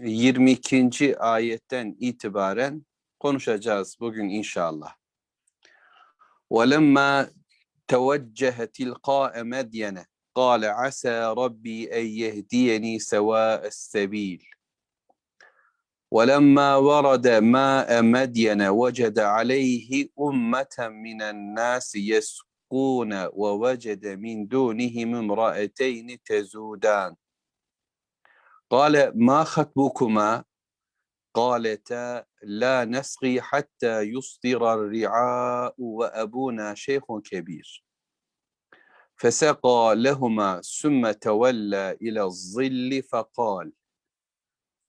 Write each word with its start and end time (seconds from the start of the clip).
22. 0.00 1.18
ayetten 1.18 1.96
itibaren 2.00 2.86
konuşacağız 3.20 3.96
bugün 4.00 4.28
inşallah. 4.28 4.94
وَلَمَّا 6.50 7.30
تَوَجَّهَ 7.88 8.56
تِلْقَاءَ 8.78 9.32
مَدْيَنَ 9.54 9.96
قَالَ 10.34 10.62
عَسَى 10.80 11.16
رَبِّي 11.42 11.78
أَنْ 11.98 12.06
يَهْدِيَنِي 12.22 13.00
سَوَاءَ 13.00 13.66
السَّبِيلِ 13.66 14.42
ولما 16.12 16.76
ورد 16.76 17.28
ماء 17.28 18.02
مدين 18.02 18.62
وجد 18.62 19.18
عليه 19.18 20.08
أمة 20.20 20.76
من 20.78 21.22
الناس 21.22 21.94
يسقون 21.94 23.12
ووجد 23.32 24.06
من 24.06 24.46
دونهم 24.48 25.14
امرأتين 25.14 26.18
تزودان 26.24 27.16
قال 28.72 29.12
ما 29.14 29.44
خطبكما 29.44 30.44
قالتا 31.34 32.24
لا 32.42 32.84
نسقي 32.84 33.40
حتى 33.40 34.00
يصدر 34.02 34.74
الرعاء 34.74 35.74
وأبونا 35.78 36.74
شيخ 36.74 37.04
كبير. 37.24 37.84
فسقى 39.16 39.94
لهما 39.96 40.60
ثم 40.60 41.10
تولى 41.10 41.98
إلى 42.02 42.22
الظل 42.22 43.02
فقال 43.02 43.72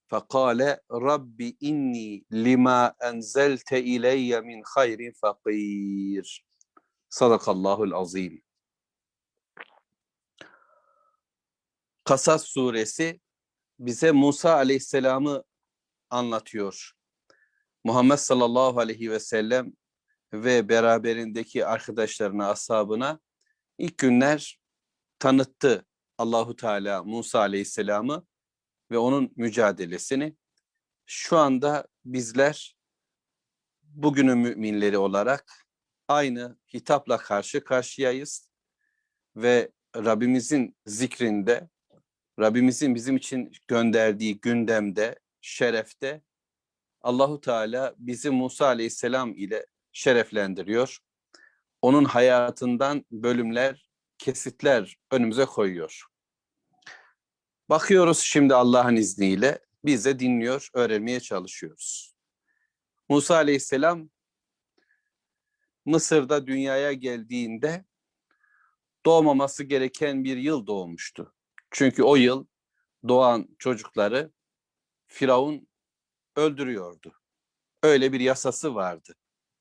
فقال 0.09 0.77
رب 0.91 1.41
إني 1.63 2.25
لما 2.31 2.87
أنزلت 3.03 3.73
إلي 3.73 4.41
من 4.41 4.63
خير 4.65 5.13
فقير. 5.21 6.45
صدق 7.09 7.49
الله 7.49 7.83
العظيم. 7.83 8.43
Kasas 12.03 12.43
suresi 12.51 13.22
bize 13.79 14.11
Musa 14.11 14.53
aleyhisselamı 14.53 15.43
anlatıyor. 16.09 16.91
Muhammed 17.83 18.17
sallallahu 18.17 18.79
aleyhi 18.79 19.11
ve 19.11 19.19
sellem 19.19 19.73
ve 20.33 20.69
beraberindeki 20.69 21.65
arkadaşlarına, 21.65 22.49
ashabına 22.49 23.19
ilk 23.77 23.97
günler 23.97 24.59
tanıttı 25.19 25.85
Allahu 26.17 26.55
Teala 26.55 27.03
Musa 27.03 27.39
aleyhisselamı 27.39 28.25
ve 28.91 28.97
onun 28.97 29.33
mücadelesini. 29.35 30.35
Şu 31.05 31.37
anda 31.37 31.87
bizler 32.05 32.77
bugünün 33.83 34.37
müminleri 34.37 34.97
olarak 34.97 35.65
aynı 36.07 36.57
hitapla 36.73 37.17
karşı 37.17 37.63
karşıyayız 37.63 38.49
ve 39.35 39.71
Rabbimizin 39.95 40.75
zikrinde, 40.85 41.69
Rabbimizin 42.39 42.95
bizim 42.95 43.17
için 43.17 43.51
gönderdiği 43.67 44.39
gündemde, 44.39 45.19
şerefte 45.41 46.21
Allahu 47.01 47.41
Teala 47.41 47.95
bizi 47.97 48.29
Musa 48.29 48.65
Aleyhisselam 48.65 49.33
ile 49.33 49.65
şereflendiriyor. 49.91 50.97
Onun 51.81 52.05
hayatından 52.05 53.05
bölümler, 53.11 53.89
kesitler 54.17 54.97
önümüze 55.11 55.45
koyuyor. 55.45 56.03
Bakıyoruz 57.69 58.19
şimdi 58.19 58.55
Allah'ın 58.55 58.95
izniyle 58.95 59.59
biz 59.85 60.05
de 60.05 60.19
dinliyor, 60.19 60.69
öğrenmeye 60.73 61.19
çalışıyoruz. 61.19 62.15
Musa 63.09 63.35
Aleyhisselam 63.35 64.09
Mısır'da 65.85 66.47
dünyaya 66.47 66.93
geldiğinde 66.93 67.85
doğmaması 69.05 69.63
gereken 69.63 70.23
bir 70.23 70.37
yıl 70.37 70.67
doğmuştu. 70.67 71.33
Çünkü 71.73 72.03
o 72.03 72.15
yıl 72.15 72.45
doğan 73.07 73.47
çocukları 73.59 74.31
Firavun 75.07 75.67
öldürüyordu. 76.35 77.13
Öyle 77.83 78.13
bir 78.13 78.19
yasası 78.19 78.75
vardı. 78.75 79.15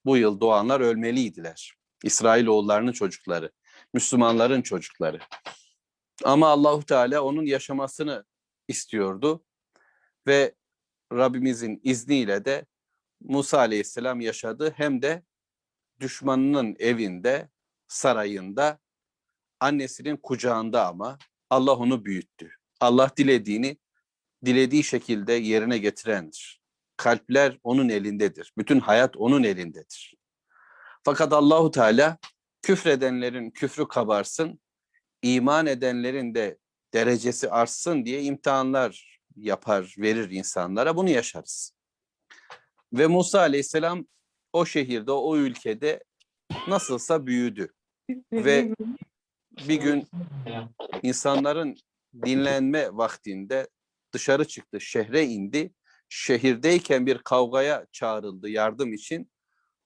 Bu 0.05 0.17
yıl 0.17 0.41
doğanlar 0.41 0.81
ölmeliydiler. 0.81 1.75
İsrailoğullarının 2.05 2.93
çocukları, 2.93 3.53
Müslümanların 3.95 4.63
çocukları. 4.63 5.19
Ama 6.25 6.49
Allahu 6.49 6.83
Teala 6.87 7.23
onun 7.23 7.45
yaşamasını 7.45 8.25
istiyordu 8.69 9.45
ve 10.27 10.55
Rabbimizin 11.13 11.81
izniyle 11.85 12.45
de 12.45 12.67
Musa 13.21 13.59
Aleyhisselam 13.59 14.21
yaşadı 14.21 14.75
hem 14.77 15.03
de 15.03 15.23
düşmanının 16.01 16.77
evinde, 16.79 17.49
sarayında, 17.89 18.79
annesinin 19.61 20.17
kucağında 20.17 20.87
ama 20.87 21.19
Allah 21.53 21.77
onu 21.77 22.05
büyüttü. 22.05 22.51
Allah 22.81 23.11
dilediğini 23.17 23.77
dilediği 24.45 24.85
şekilde 24.85 25.33
yerine 25.33 25.79
getirendir. 25.79 26.63
Kalpler 26.97 27.59
onun 27.63 27.89
elindedir. 27.89 28.53
Bütün 28.59 28.81
hayat 28.81 29.17
onun 29.17 29.43
elindedir. 29.43 30.15
Fakat 31.05 31.33
Allahu 31.33 31.71
Teala 31.71 32.19
küfredenlerin 32.63 33.51
küfrü 33.51 33.89
kabarsın, 33.89 34.61
iman 35.23 35.67
edenlerin 35.67 36.35
de 36.35 36.59
derecesi 36.95 37.51
artsın 37.51 38.05
diye 38.05 38.23
imtihanlar 38.23 39.21
yapar, 39.37 39.95
verir 39.99 40.31
insanlara. 40.31 40.97
Bunu 40.97 41.11
yaşarız. 41.11 41.75
Ve 42.93 43.07
Musa 43.07 43.41
Aleyhisselam 43.41 44.07
o 44.53 44.67
şehirde, 44.67 45.13
o 45.13 45.37
ülkede 45.37 46.05
nasılsa 46.69 47.27
büyüdü. 47.27 47.73
Ve 48.33 48.75
bir 49.69 49.81
gün 49.81 50.09
insanların 51.03 51.77
dinlenme 52.25 52.97
vaktinde 52.97 53.69
dışarı 54.13 54.45
çıktı, 54.45 54.81
şehre 54.81 55.25
indi. 55.25 55.75
Şehirdeyken 56.09 57.07
bir 57.07 57.19
kavgaya 57.19 57.87
çağrıldı 57.93 58.49
yardım 58.49 58.93
için. 58.93 59.31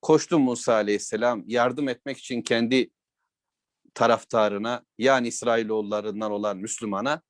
Koştu 0.03 0.39
Musa 0.39 0.75
Aleyhisselam 0.75 1.45
yardım 1.47 1.89
etmek 1.89 2.19
için 2.19 2.43
kendi 2.43 2.91
taraftarına 3.95 4.85
yani 4.99 5.29
İsrailoğullarından 5.29 6.31
olan 6.31 6.57
Müslümana 6.57 7.23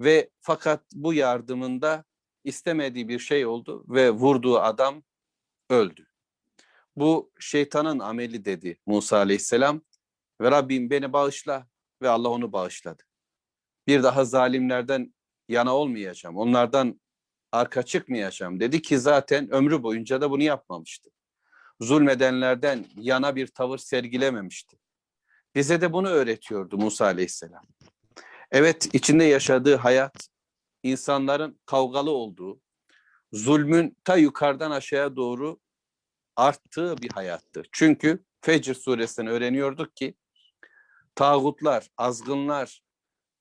ve 0.00 0.30
fakat 0.40 0.84
bu 0.92 1.14
yardımında 1.14 2.04
istemediği 2.44 3.08
bir 3.08 3.18
şey 3.18 3.46
oldu 3.46 3.84
ve 3.88 4.10
vurduğu 4.10 4.58
adam 4.58 5.02
öldü. 5.70 6.06
Bu 6.96 7.32
şeytanın 7.40 7.98
ameli 7.98 8.44
dedi 8.44 8.78
Musa 8.86 9.16
Aleyhisselam 9.16 9.80
ve 10.40 10.50
Rabbim 10.50 10.90
beni 10.90 11.12
bağışla 11.12 11.66
ve 12.02 12.08
Allah 12.08 12.28
onu 12.28 12.52
bağışladı. 12.52 13.02
Bir 13.86 14.02
daha 14.02 14.24
zalimlerden 14.24 15.14
yana 15.48 15.76
olmayacağım, 15.76 16.36
onlardan 16.36 17.00
arka 17.52 17.82
çıkmayacağım 17.82 18.60
dedi 18.60 18.82
ki 18.82 18.98
zaten 18.98 19.50
ömrü 19.50 19.82
boyunca 19.82 20.20
da 20.20 20.30
bunu 20.30 20.42
yapmamıştı. 20.42 21.10
Zulmedenlerden 21.80 22.86
yana 22.96 23.36
bir 23.36 23.46
tavır 23.46 23.78
sergilememişti. 23.78 24.76
Bize 25.54 25.80
de 25.80 25.92
bunu 25.92 26.08
öğretiyordu 26.08 26.78
Musa 26.78 27.04
Aleyhisselam. 27.04 27.64
Evet 28.50 28.94
içinde 28.94 29.24
yaşadığı 29.24 29.76
hayat 29.76 30.28
insanların 30.82 31.60
kavgalı 31.66 32.10
olduğu, 32.10 32.60
zulmün 33.32 33.96
ta 34.04 34.16
yukarıdan 34.16 34.70
aşağıya 34.70 35.16
doğru 35.16 35.60
arttığı 36.36 36.98
bir 36.98 37.10
hayattı. 37.10 37.62
Çünkü 37.72 38.24
Fecr 38.40 38.74
suresinden 38.74 39.32
öğreniyorduk 39.32 39.96
ki 39.96 40.14
tağutlar, 41.14 41.88
azgınlar, 41.96 42.82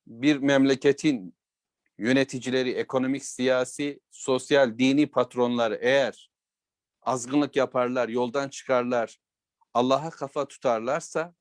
bir 0.08 0.38
memleketin 0.38 1.36
yöneticileri, 1.98 2.72
ekonomik, 2.72 3.26
siyasi, 3.26 4.00
sosyal, 4.12 4.78
dini 4.78 5.12
patronlar 5.12 5.72
eğer 5.72 6.32
azgınlık 7.02 7.56
yaparlar, 7.56 8.10
yoldan 8.10 8.50
çıkarlar, 8.50 9.20
Allah'a 9.74 10.10
kafa 10.10 10.48
tutarlarsa 10.48 11.34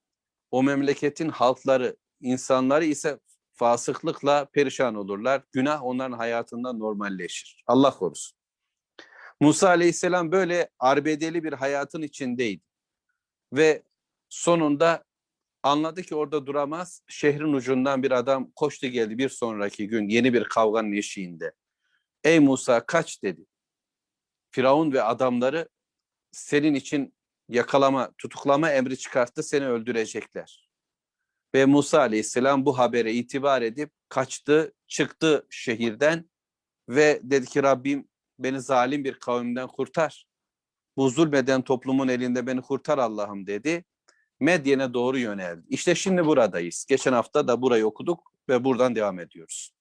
o 0.50 0.62
memleketin 0.62 1.28
halkları, 1.28 1.96
insanları 2.20 2.84
ise 2.84 3.18
fasıklıkla 3.52 4.44
perişan 4.44 4.94
olurlar. 4.94 5.42
Günah 5.52 5.84
onların 5.84 6.18
hayatında 6.18 6.72
normalleşir. 6.72 7.64
Allah 7.66 7.90
korusun. 7.90 8.38
Musa 9.40 9.68
Aleyhisselam 9.68 10.32
böyle 10.32 10.70
arbedeli 10.78 11.44
bir 11.44 11.52
hayatın 11.52 12.02
içindeydi. 12.02 12.62
Ve 13.52 13.82
sonunda 14.28 15.04
anladı 15.62 16.02
ki 16.02 16.14
orada 16.14 16.46
duramaz. 16.46 17.02
Şehrin 17.08 17.52
ucundan 17.52 18.02
bir 18.02 18.10
adam 18.10 18.50
koştu 18.56 18.86
geldi 18.86 19.18
bir 19.18 19.28
sonraki 19.28 19.88
gün 19.88 20.08
yeni 20.08 20.32
bir 20.32 20.44
kavganın 20.44 20.92
eşiğinde. 20.92 21.52
Ey 22.24 22.40
Musa 22.40 22.86
kaç 22.86 23.22
dedi. 23.22 23.46
Firavun 24.50 24.92
ve 24.92 25.02
adamları 25.02 25.68
senin 26.32 26.74
için 26.74 27.14
yakalama, 27.48 28.12
tutuklama 28.18 28.70
emri 28.70 28.98
çıkarttı, 28.98 29.42
seni 29.42 29.66
öldürecekler. 29.66 30.70
Ve 31.54 31.64
Musa 31.64 32.00
aleyhisselam 32.00 32.66
bu 32.66 32.78
habere 32.78 33.12
itibar 33.12 33.62
edip 33.62 33.90
kaçtı, 34.08 34.72
çıktı 34.86 35.46
şehirden 35.50 36.30
ve 36.88 37.20
dedi 37.22 37.46
ki 37.46 37.62
Rabbim 37.62 38.08
beni 38.38 38.60
zalim 38.60 39.04
bir 39.04 39.14
kavimden 39.14 39.68
kurtar. 39.68 40.26
Bu 40.96 41.10
zulmeden 41.10 41.62
toplumun 41.62 42.08
elinde 42.08 42.46
beni 42.46 42.62
kurtar 42.62 42.98
Allah'ım 42.98 43.46
dedi. 43.46 43.84
Medyen'e 44.41 44.93
doğru 44.93 45.17
yöneldi. 45.17 45.65
İşte 45.69 45.95
şimdi 45.95 46.25
buradayız. 46.25 46.85
Geçen 46.89 47.13
hafta 47.13 47.47
da 47.47 47.61
burayı 47.61 47.85
okuduk 47.85 48.33
ve 48.49 48.63
buradan 48.63 48.95
devam 48.95 49.19
ediyoruz. 49.19 49.71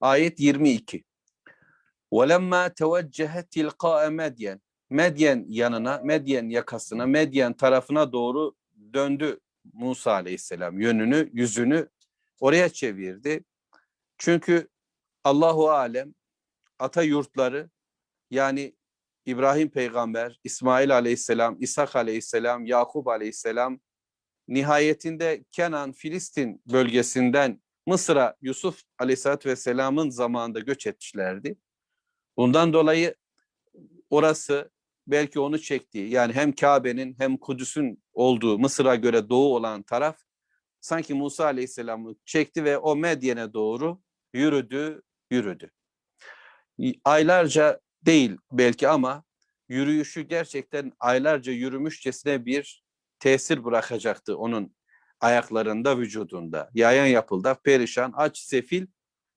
Ayet 0.00 0.40
22. 0.40 1.04
وَلَمَّا 2.12 2.74
تَوَجَّهَ 2.74 3.48
تِلْقَاءَ 3.48 4.10
Medyen. 4.10 4.60
Medyen 4.90 5.44
yanına, 5.48 6.00
Medyen 6.04 6.48
yakasına, 6.48 7.06
Medyen 7.06 7.52
tarafına 7.52 8.12
doğru 8.12 8.54
döndü 8.92 9.40
Musa 9.72 10.12
aleyhisselam. 10.12 10.80
Yönünü, 10.80 11.30
yüzünü 11.32 11.88
oraya 12.40 12.68
çevirdi. 12.68 13.44
Çünkü 14.18 14.68
Allahu 15.24 15.70
Alem 15.70 16.14
ata 16.78 17.02
yurtları 17.02 17.70
yani 18.30 18.74
İbrahim 19.29 19.69
peygamber, 19.69 20.39
İsmail 20.43 20.95
aleyhisselam, 20.95 21.57
İshak 21.59 21.95
aleyhisselam, 21.95 22.65
Yakup 22.65 23.07
aleyhisselam 23.07 23.79
nihayetinde 24.47 25.43
Kenan, 25.51 25.91
Filistin 25.91 26.61
bölgesinden 26.65 27.61
Mısır'a 27.87 28.35
Yusuf 28.41 28.81
aleyhissalatü 28.99 29.49
vesselamın 29.49 30.09
zamanında 30.09 30.59
göç 30.59 30.87
etmişlerdi. 30.87 31.57
Bundan 32.37 32.73
dolayı 32.73 33.15
orası 34.09 34.71
belki 35.07 35.39
onu 35.39 35.59
çektiği 35.59 36.09
yani 36.09 36.33
hem 36.33 36.51
Kabe'nin 36.51 37.15
hem 37.19 37.37
Kudüs'ün 37.37 38.03
olduğu 38.13 38.59
Mısır'a 38.59 38.95
göre 38.95 39.29
doğu 39.29 39.55
olan 39.55 39.83
taraf 39.83 40.17
sanki 40.81 41.13
Musa 41.13 41.45
aleyhisselamı 41.45 42.15
çekti 42.25 42.63
ve 42.63 42.77
o 42.77 42.95
Medyen'e 42.95 43.53
doğru 43.53 44.01
yürüdü, 44.33 45.01
yürüdü. 45.31 45.71
Aylarca 47.05 47.79
değil 48.05 48.37
belki 48.51 48.87
ama 48.87 49.23
yürüyüşü 49.69 50.21
gerçekten 50.21 50.91
aylarca 50.99 51.51
yürümüşçesine 51.51 52.45
bir 52.45 52.83
tesir 53.19 53.63
bırakacaktı 53.63 54.37
onun 54.37 54.75
ayaklarında, 55.19 55.97
vücudunda. 55.97 56.69
Yayan 56.73 57.05
yapıldı, 57.05 57.57
perişan, 57.63 58.13
aç, 58.15 58.37
sefil. 58.37 58.87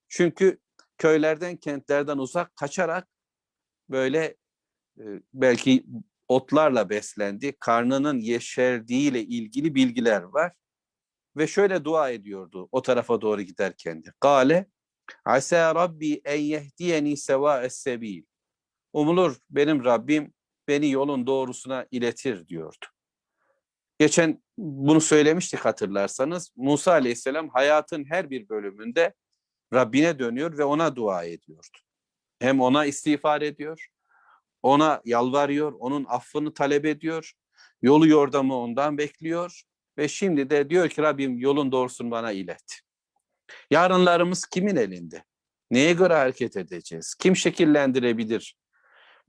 Çünkü 0.09 0.59
köylerden, 0.99 1.57
kentlerden 1.57 2.19
uzak 2.19 2.57
kaçarak 2.57 3.09
böyle 3.91 4.37
e, 4.99 5.05
belki 5.35 5.87
otlarla 6.29 6.91
beslendi. 6.91 7.57
Karnının 7.61 8.21
yeşerdiğiyle 8.21 9.23
ilgili 9.23 9.75
bilgiler 9.75 10.23
var. 10.23 10.53
Ve 11.37 11.47
şöyle 11.47 11.85
dua 11.85 12.11
ediyordu 12.11 12.69
o 12.73 12.83
tarafa 12.83 13.21
doğru 13.21 13.43
giderken 13.43 14.05
de. 14.05 14.13
Gale 14.21 14.67
Asa 15.25 15.75
Rabbi 15.75 16.21
en 16.25 16.41
yehdiyeni 16.41 17.17
seva 17.17 17.71
sebil. 17.71 18.23
Umulur 18.93 19.37
benim 19.51 19.85
Rabbim 19.85 20.33
beni 20.69 20.91
yolun 20.91 21.27
doğrusuna 21.27 21.87
iletir 21.91 22.49
diyordu. 22.49 22.87
Geçen 23.99 24.43
bunu 24.59 25.01
söylemiştik 25.01 25.61
hatırlarsanız. 25.61 26.53
Musa 26.57 26.93
Aleyhisselam 26.93 27.49
hayatın 27.49 28.05
her 28.05 28.31
bir 28.31 28.49
bölümünde 28.49 29.15
Rabbine 29.75 30.19
dönüyor 30.19 30.59
ve 30.59 30.65
ona 30.65 30.97
dua 30.97 31.25
ediyordu. 31.25 31.79
Hem 32.39 32.61
ona 32.61 32.85
istiğfar 32.85 33.43
ediyor, 33.43 33.89
ona 34.63 35.03
yalvarıyor, 35.05 35.73
onun 35.73 36.05
affını 36.09 36.55
talep 36.55 36.85
ediyor, 36.85 37.33
yolu 37.83 38.09
yordamı 38.09 38.57
ondan 38.57 38.99
bekliyor 38.99 39.63
ve 39.99 40.09
şimdi 40.09 40.51
de 40.51 40.71
diyor 40.71 40.89
ki 40.89 41.03
Rabbim 41.03 41.39
yolun 41.39 41.73
doğrusunu 41.73 42.11
bana 42.11 42.33
ilet. 42.33 42.81
Yarınlarımız 43.71 44.47
kimin 44.47 44.77
elinde? 44.77 45.25
Neye 45.71 45.93
göre 45.93 46.15
hareket 46.15 46.57
edeceğiz? 46.57 47.15
Kim 47.15 47.37
şekillendirebilir? 47.37 48.57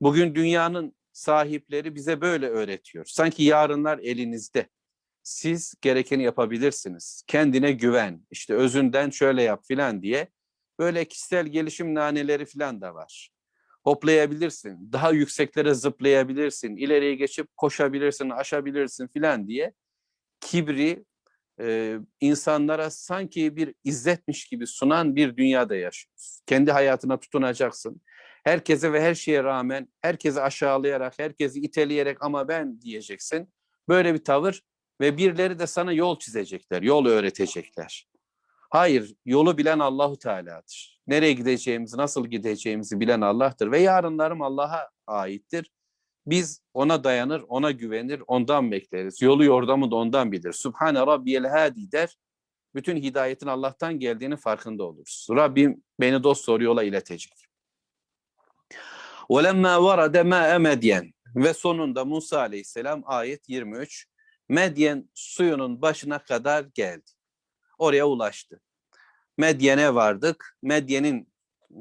Bugün 0.02 0.36
dünyanın 0.36 0.96
sahipleri 1.12 1.96
bize 1.96 2.22
böyle 2.22 2.48
öğretiyor. 2.48 3.06
Sanki 3.06 3.44
yarınlar 3.44 4.00
elinizde. 4.00 4.68
Siz 5.24 5.76
gerekeni 5.82 6.24
yapabilirsiniz. 6.24 7.24
Kendine 7.28 7.72
güven. 7.72 8.26
İşte 8.32 8.54
özünden 8.54 9.10
şöyle 9.10 9.44
yap 9.44 9.64
filan 9.68 10.02
diye. 10.02 10.28
Böyle 10.80 11.06
kişisel 11.06 11.48
gelişim 11.48 11.96
naneleri 11.96 12.46
filan 12.46 12.82
da 12.82 12.96
var. 12.96 13.30
Hoplayabilirsin. 13.84 14.92
Daha 14.92 15.12
yükseklere 15.12 15.74
zıplayabilirsin. 15.74 16.76
ileriye 16.76 17.16
geçip 17.16 17.58
koşabilirsin, 17.58 18.30
aşabilirsin 18.30 19.08
filan 19.08 19.48
diye 19.48 19.74
kibri 20.42 21.06
e, 21.60 21.98
insanlara 22.22 22.90
sanki 22.90 23.56
bir 23.56 23.74
izzetmiş 23.84 24.46
gibi 24.46 24.68
sunan 24.68 25.16
bir 25.16 25.38
dünyada 25.38 25.76
yaşıyoruz. 25.76 26.42
Kendi 26.46 26.72
hayatına 26.72 27.20
tutunacaksın. 27.20 28.02
Herkese 28.44 28.94
ve 28.94 29.02
her 29.02 29.16
şeye 29.16 29.44
rağmen 29.44 29.88
herkesi 30.02 30.42
aşağılayarak, 30.42 31.20
herkesi 31.20 31.60
iteleyerek 31.60 32.18
ama 32.24 32.48
ben 32.48 32.82
diyeceksin. 32.82 33.54
Böyle 33.88 34.14
bir 34.14 34.24
tavır 34.24 34.62
ve 35.02 35.18
birileri 35.18 35.60
de 35.60 35.68
sana 35.68 35.94
yol 35.94 36.20
çizecekler, 36.20 36.82
yol 36.82 37.06
öğretecekler. 37.06 38.08
Hayır, 38.70 39.16
yolu 39.26 39.58
bilen 39.58 39.80
Allahu 39.80 40.18
Teala'dır. 40.18 41.00
Nereye 41.08 41.34
gideceğimizi, 41.34 41.98
nasıl 41.98 42.28
gideceğimizi 42.28 43.00
bilen 43.00 43.22
Allah'tır 43.22 43.72
ve 43.72 43.80
yarınlarım 43.80 44.42
Allah'a 44.42 44.90
aittir. 45.08 45.72
Biz 46.26 46.62
ona 46.74 47.04
dayanır, 47.04 47.44
ona 47.48 47.72
güvenir, 47.72 48.24
ondan 48.28 48.72
bekleriz. 48.72 49.22
Yolu 49.22 49.44
yordamı 49.44 49.92
da 49.92 49.96
ondan 49.96 50.32
bilir. 50.32 50.54
Subhane 50.54 51.00
Rabbiyel 51.00 51.46
Hadi 51.46 51.92
der. 51.92 52.18
Bütün 52.76 52.98
hidayetin 52.98 53.48
Allah'tan 53.48 54.00
geldiğini 54.00 54.38
farkında 54.38 54.84
oluruz. 54.84 55.28
Rabbim 55.32 55.84
beni 56.00 56.24
dost 56.24 56.48
doğru 56.48 56.64
yola 56.64 56.84
iletecek. 56.84 57.43
وَلَمَّا 59.31 59.75
وَرَدَ 59.77 60.17
مَاءَ 60.17 60.59
Medyen 60.61 61.13
Ve 61.37 61.55
sonunda 61.55 62.05
Musa 62.05 62.39
aleyhisselam 62.39 63.03
ayet 63.05 63.49
23 63.49 64.07
Medyen 64.49 65.11
suyunun 65.15 65.83
başına 65.83 66.19
kadar 66.19 66.65
geldi. 66.75 67.11
Oraya 67.79 68.07
ulaştı. 68.07 68.61
Medyen'e 69.39 69.95
vardık. 69.95 70.57
Medyen'in 70.63 71.29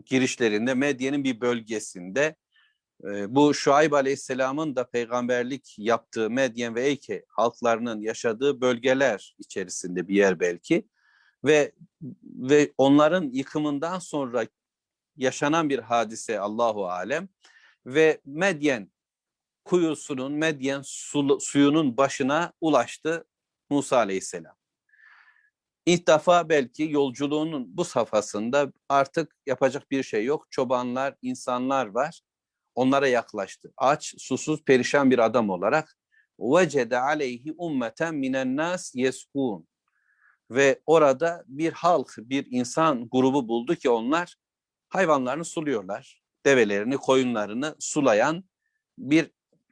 girişlerinde, 0.05 0.73
Medyen'in 0.73 1.23
bir 1.23 1.41
bölgesinde 1.41 2.35
bu 3.27 3.53
Şuayb 3.53 3.91
Aleyhisselam'ın 3.91 4.75
da 4.75 4.89
peygamberlik 4.89 5.75
yaptığı 5.77 6.29
Medyen 6.29 6.75
ve 6.75 6.83
Eyke 6.83 7.25
halklarının 7.27 8.01
yaşadığı 8.01 8.61
bölgeler 8.61 9.35
içerisinde 9.39 10.07
bir 10.07 10.15
yer 10.15 10.39
belki 10.39 10.87
ve 11.43 11.71
ve 12.23 12.73
onların 12.77 13.29
yıkımından 13.33 13.99
sonra 13.99 14.47
yaşanan 15.16 15.68
bir 15.68 15.78
hadise 15.78 16.40
Allahu 16.40 16.88
alem 16.88 17.28
ve 17.86 18.20
Medyen 18.24 18.92
kuyusunun 19.64 20.32
Medyen 20.32 20.82
su, 20.84 21.38
suyunun 21.40 21.96
başına 21.96 22.52
ulaştı 22.60 23.26
Musa 23.70 23.96
Aleyhisselam. 23.96 24.56
İlk 25.86 26.06
defa 26.06 26.48
belki 26.48 26.82
yolculuğunun 26.90 27.76
bu 27.76 27.84
safhasında 27.84 28.72
artık 28.88 29.36
yapacak 29.46 29.90
bir 29.90 30.02
şey 30.02 30.24
yok. 30.24 30.46
Çobanlar, 30.50 31.14
insanlar 31.22 31.86
var 31.86 32.20
onlara 32.74 33.08
yaklaştı. 33.08 33.72
Aç, 33.76 34.14
susuz, 34.18 34.64
perişan 34.64 35.10
bir 35.10 35.18
adam 35.18 35.50
olarak 35.50 35.96
vecede 36.38 36.98
aleyhi 36.98 37.54
ummeten 37.58 38.14
minen 38.14 38.56
nas 38.56 38.94
yeskun 38.94 39.68
ve 40.50 40.80
orada 40.86 41.44
bir 41.46 41.72
halk, 41.72 42.14
bir 42.18 42.46
insan 42.50 43.08
grubu 43.12 43.48
buldu 43.48 43.74
ki 43.74 43.90
onlar 43.90 44.36
hayvanlarını 44.94 45.44
suluyorlar. 45.44 46.22
Develerini, 46.46 46.96
koyunlarını 46.96 47.76
sulayan 47.78 48.44
bir 48.98 49.30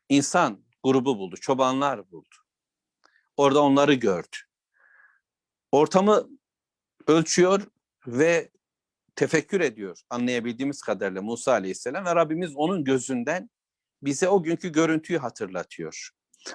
insan 0.08 0.64
grubu 0.82 1.18
buldu, 1.18 1.36
çobanlar 1.36 2.10
buldu. 2.10 2.34
Orada 3.36 3.62
onları 3.62 3.94
gördü. 3.94 4.36
Ortamı 5.72 6.28
ölçüyor 7.06 7.62
ve 8.06 8.50
tefekkür 9.16 9.60
ediyor 9.60 10.00
anlayabildiğimiz 10.10 10.82
kadarıyla 10.82 11.22
Musa 11.22 11.52
Aleyhisselam 11.52 12.04
ve 12.04 12.14
Rabbimiz 12.14 12.56
onun 12.56 12.84
gözünden 12.84 13.50
bize 14.02 14.28
o 14.28 14.42
günkü 14.42 14.72
görüntüyü 14.72 15.18
hatırlatıyor. 15.18 16.10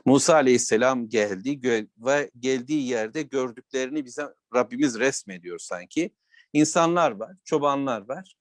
Musa 0.06 0.34
Aleyhisselam 0.34 1.10
geldi 1.10 1.88
ve 1.98 2.32
geldiği 2.40 2.88
yerde 2.88 3.22
gördüklerini 3.22 4.06
bize 4.06 4.28
Rabbimiz 4.56 5.00
resmediyor 5.00 5.60
sanki. 5.60 6.16
İnsanlar 6.54 7.12
var, 7.12 7.36
çobanlar 7.44 8.08
var. 8.10 8.36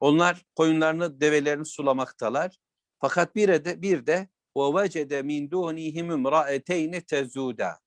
Onlar 0.00 0.44
koyunlarını, 0.56 1.20
develerini 1.20 1.66
sulamaktalar. 1.66 2.58
Fakat 3.00 3.34
bir 3.36 3.48
de 3.48 3.82
bir 3.82 4.06
de 4.06 4.28
ve 4.56 4.82
vecede 4.82 5.22
min 5.22 5.50
dunihim 5.50 6.10
imraeteyni 6.10 7.02
tezuda. 7.06 7.78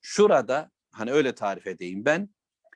Şurada 0.00 0.70
hani 0.92 1.12
öyle 1.12 1.34
tarif 1.34 1.66
edeyim 1.66 2.04
ben. 2.04 2.28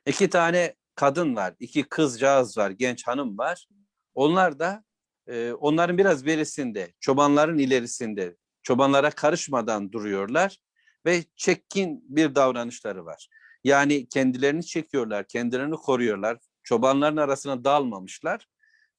İki 0.05 0.29
tane 0.29 0.75
kadın 0.95 1.35
var, 1.35 1.53
iki 1.59 1.83
kızcağız 1.83 2.57
var, 2.57 2.69
genç 2.69 3.07
hanım 3.07 3.37
var. 3.37 3.67
Onlar 4.15 4.59
da 4.59 4.83
e, 5.27 5.51
onların 5.51 5.97
biraz 5.97 6.25
berisinde, 6.25 6.93
çobanların 6.99 7.57
ilerisinde, 7.57 8.35
çobanlara 8.63 9.11
karışmadan 9.11 9.91
duruyorlar 9.91 10.57
ve 11.05 11.23
çekkin 11.35 12.05
bir 12.15 12.35
davranışları 12.35 13.05
var. 13.05 13.27
Yani 13.63 14.09
kendilerini 14.09 14.65
çekiyorlar, 14.65 15.27
kendilerini 15.27 15.75
koruyorlar. 15.75 16.37
Çobanların 16.67 17.17
arasına 17.17 17.63
dalmamışlar. 17.63 18.47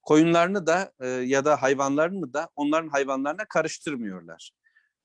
Koyunlarını 0.02 0.66
da 0.66 0.92
e, 1.00 1.06
ya 1.06 1.44
da 1.44 1.62
hayvanlarını 1.62 2.32
da 2.32 2.48
onların 2.56 2.88
hayvanlarına 2.88 3.44
karıştırmıyorlar. 3.44 4.50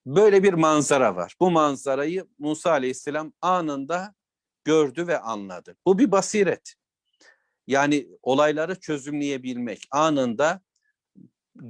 Böyle 0.05 0.43
bir 0.43 0.53
manzara 0.53 1.15
var. 1.15 1.36
Bu 1.39 1.51
manzarayı 1.51 2.25
Musa 2.39 2.72
Aleyhisselam 2.72 3.34
anında 3.41 4.15
gördü 4.63 5.08
ve 5.08 5.20
anladı. 5.20 5.75
Bu 5.86 6.00
bir 6.00 6.12
basiret. 6.12 6.74
Yani 7.67 8.08
olayları 8.22 8.79
çözümleyebilmek, 8.79 9.88
anında 9.91 10.62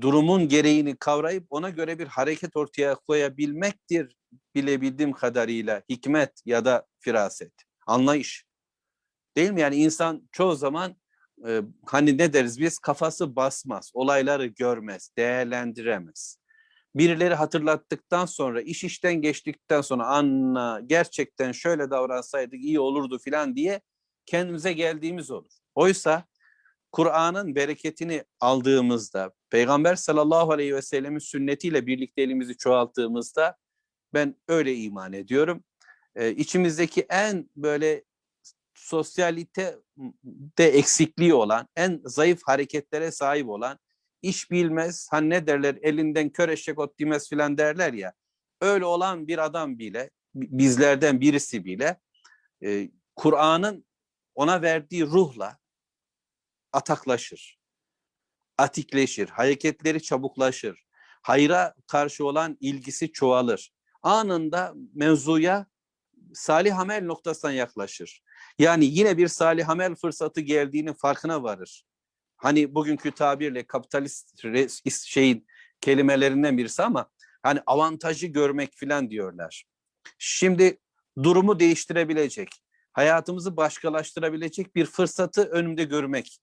durumun 0.02 0.48
gereğini 0.48 0.96
kavrayıp 0.96 1.46
ona 1.50 1.70
göre 1.70 2.00
bir 2.00 2.08
hareket 2.08 2.56
ortaya 2.56 2.96
koyabilmektir 2.96 4.16
bilebildiğim 4.56 5.12
kadarıyla 5.12 5.82
hikmet 5.90 6.42
ya 6.46 6.66
da 6.66 6.86
firaset, 7.00 7.54
anlayış. 7.88 8.46
Değil 9.38 9.52
mi? 9.52 9.62
Yani 9.62 9.76
insan 9.76 10.30
çoğu 10.32 10.56
zaman 10.56 10.96
e, 11.48 11.62
hani 11.86 12.18
ne 12.18 12.34
deriz 12.34 12.60
biz 12.60 12.80
kafası 12.80 13.36
basmaz, 13.36 13.92
olayları 13.94 14.46
görmez, 14.46 15.12
değerlendiremez. 15.18 16.38
Birileri 16.96 17.34
hatırlattıktan 17.34 18.26
sonra, 18.26 18.62
iş 18.62 18.84
işten 18.84 19.14
geçtikten 19.14 19.82
sonra 19.82 20.06
anla 20.08 20.82
gerçekten 20.86 21.52
şöyle 21.52 21.90
davransaydık 21.90 22.60
iyi 22.60 22.80
olurdu 22.80 23.20
filan 23.20 23.56
diye 23.56 23.82
kendimize 24.26 24.74
geldiğimiz 24.74 25.32
olur. 25.32 25.52
Oysa 25.76 26.26
Kur'an'ın 26.92 27.56
bereketini 27.56 28.24
aldığımızda, 28.40 29.32
Peygamber 29.50 29.96
sallallahu 29.96 30.52
aleyhi 30.52 30.76
ve 30.76 30.82
sellemin 30.82 31.20
sünnetiyle 31.20 31.88
birlikte 31.88 32.22
elimizi 32.22 32.58
çoğalttığımızda 32.58 33.58
ben 34.14 34.36
öyle 34.48 34.76
iman 34.76 35.14
ediyorum. 35.14 35.64
Ee, 36.16 36.32
içimizdeki 36.32 37.06
en 37.10 37.50
böyle 37.56 38.04
sosyalite 38.74 39.80
de 40.58 40.66
eksikliği 40.66 41.34
olan, 41.34 41.68
en 41.76 42.02
zayıf 42.06 42.42
hareketlere 42.46 43.12
sahip 43.12 43.50
olan, 43.50 43.80
iş 44.22 44.52
bilmez, 44.52 45.08
hani 45.12 45.30
ne 45.30 45.48
derler 45.48 45.78
elinden 45.82 46.30
kör 46.30 46.50
eşek 46.50 46.80
ot 46.80 47.00
dimez 47.00 47.30
filan 47.30 47.58
derler 47.58 47.94
ya, 47.94 48.14
öyle 48.62 48.86
olan 48.86 49.28
bir 49.28 49.46
adam 49.46 49.80
bile, 49.80 50.10
bizlerden 50.36 51.22
birisi 51.22 51.66
bile 51.66 52.00
e, 52.64 52.90
Kur'an'ın 53.16 53.86
ona 54.36 54.62
verdiği 54.62 55.06
ruhla 55.06 55.58
ataklaşır, 56.72 57.60
atikleşir, 58.58 59.30
hareketleri 59.30 60.02
çabuklaşır, 60.02 60.84
hayra 61.22 61.76
karşı 61.88 62.26
olan 62.26 62.58
ilgisi 62.60 63.12
çoğalır. 63.12 63.74
Anında 64.02 64.74
mevzuya 64.94 65.66
salih 66.34 66.80
amel 66.80 67.04
noktasından 67.04 67.54
yaklaşır. 67.54 68.24
Yani 68.60 68.86
yine 68.86 69.18
bir 69.18 69.28
salih 69.28 69.70
amel 69.70 69.96
fırsatı 69.96 70.42
geldiğinin 70.42 70.94
farkına 70.94 71.44
varır. 71.44 71.86
Hani 72.38 72.76
bugünkü 72.76 73.12
tabirle 73.12 73.68
kapitalist 73.68 74.44
şeyin 75.06 75.48
kelimelerinden 75.82 76.58
birisi 76.58 76.84
ama 76.84 77.10
hani 77.44 77.62
avantajı 77.66 78.28
görmek 78.28 78.74
filan 78.74 79.10
diyorlar. 79.10 79.66
Şimdi 80.18 80.80
durumu 81.24 81.60
değiştirebilecek, 81.60 82.50
hayatımızı 82.94 83.58
başkalaştırabilecek 83.58 84.76
bir 84.76 84.86
fırsatı 84.86 85.44
önümde 85.44 85.84
görmek. 85.84 86.40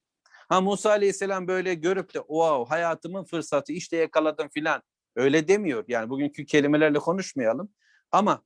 Ha 0.49 0.61
Musa 0.61 0.91
Aleyhisselam 0.91 1.49
böyle 1.49 1.75
görüp 1.75 2.15
de 2.15 2.19
wow 2.19 2.75
hayatımın 2.75 3.25
fırsatı 3.25 3.73
işte 3.73 3.97
yakaladım 3.97 4.49
filan 4.49 4.83
öyle 5.17 5.49
demiyor. 5.49 5.85
Yani 5.89 6.11
bugünkü 6.11 6.47
kelimelerle 6.47 6.99
konuşmayalım. 6.99 7.73
Ama 8.13 8.43